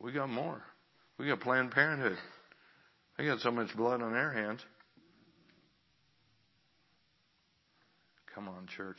[0.00, 0.62] We got more.
[1.18, 2.16] We got Planned Parenthood.
[3.18, 4.60] They got so much blood on their hands.
[8.34, 8.96] Come on, church.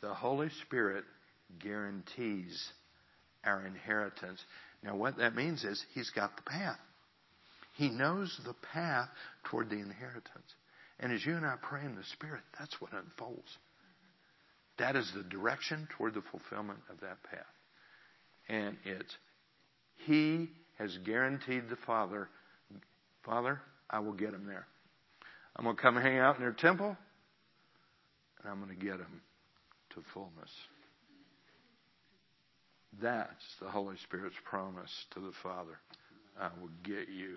[0.00, 1.04] The Holy Spirit
[1.60, 2.72] guarantees
[3.44, 4.40] our inheritance.
[4.82, 6.78] Now, what that means is He's got the path.
[7.74, 9.08] He knows the path
[9.44, 10.54] toward the inheritance.
[10.98, 13.58] And as you and I pray in the Spirit, that's what unfolds.
[14.78, 17.40] That is the direction toward the fulfillment of that path.
[18.48, 19.16] And it's
[20.06, 22.28] He has guaranteed the Father,
[23.24, 23.60] Father,
[23.90, 24.66] I will get him there.
[25.56, 26.96] I'm going to come hang out in their temple,
[28.40, 29.20] and I'm going to get him
[29.94, 30.50] to fullness.
[33.02, 35.78] That's the Holy Spirit's promise to the Father.
[36.40, 37.36] I will get you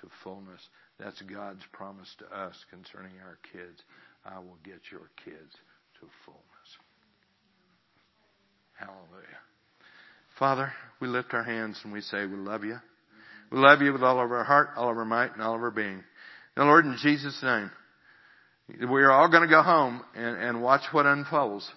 [0.00, 0.60] to fullness.
[0.98, 3.82] That's God's promise to us concerning our kids.
[4.24, 5.54] I will get your kids
[6.00, 6.47] to fullness.
[8.78, 9.26] Hallelujah.
[10.38, 12.76] Father, we lift our hands and we say we love you.
[13.50, 15.62] We love you with all of our heart, all of our might, and all of
[15.62, 16.04] our being.
[16.56, 17.70] Now, Lord, in Jesus' name,
[18.68, 21.68] we are all going to go home and, and watch what unfolds.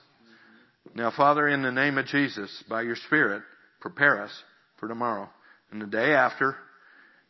[0.96, 3.44] Now, Father, in the name of Jesus, by your Spirit,
[3.80, 4.32] prepare us
[4.80, 5.30] for tomorrow
[5.72, 6.58] and the day after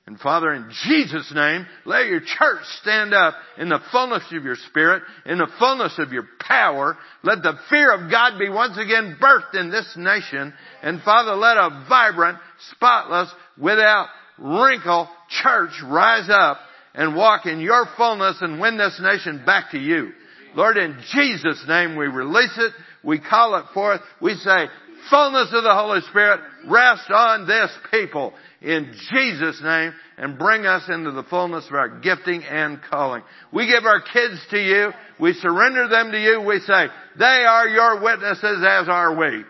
[0.07, 4.55] and Father, in Jesus' name, let your church stand up in the fullness of your
[4.55, 6.97] spirit, in the fullness of your power.
[7.23, 10.53] Let the fear of God be once again birthed in this nation.
[10.81, 12.39] And Father, let a vibrant,
[12.71, 13.29] spotless,
[13.59, 14.07] without
[14.39, 15.07] wrinkle
[15.43, 16.57] church rise up
[16.95, 20.11] and walk in your fullness and win this nation back to you.
[20.55, 22.73] Lord, in Jesus' name we release it.
[23.03, 24.01] We call it forth.
[24.19, 24.65] We say,
[25.09, 30.83] fullness of the Holy Spirit rest on this people in Jesus' name and bring us
[30.87, 33.23] into the fullness of our gifting and calling.
[33.51, 34.91] We give our kids to you.
[35.19, 36.41] We surrender them to you.
[36.41, 36.87] We say,
[37.17, 39.43] they are your witnesses as are we.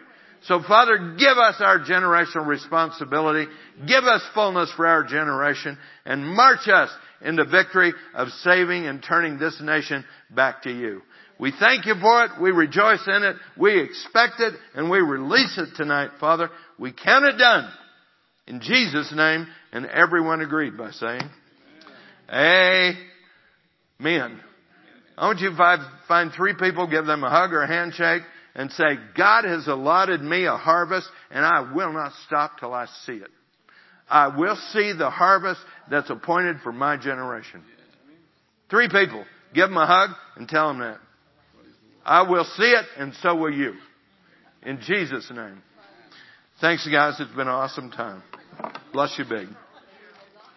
[0.44, 3.52] So Father, give us our generational responsibility.
[3.88, 6.90] Give us fullness for our generation and march us
[7.22, 11.02] into victory of saving and turning this nation back to you.
[11.42, 12.32] We thank you for it.
[12.40, 13.36] We rejoice in it.
[13.58, 16.52] We expect it and we release it tonight, Father.
[16.78, 17.68] We count it done.
[18.46, 21.24] In Jesus' name, and everyone agreed by saying,
[22.30, 22.98] Amen.
[24.00, 24.40] Amen.
[25.18, 28.22] I want you to find three people, give them a hug or a handshake,
[28.54, 32.86] and say, God has allotted me a harvest, and I will not stop till I
[33.06, 33.30] see it.
[34.08, 37.64] I will see the harvest that's appointed for my generation.
[38.70, 39.26] Three people.
[39.54, 41.00] Give them a hug and tell them that.
[42.06, 43.74] I will see it, and so will you.
[44.64, 45.62] In Jesus' name.
[46.60, 47.20] Thanks, guys.
[47.20, 48.24] It's been an awesome time.
[48.94, 49.48] Bless you big.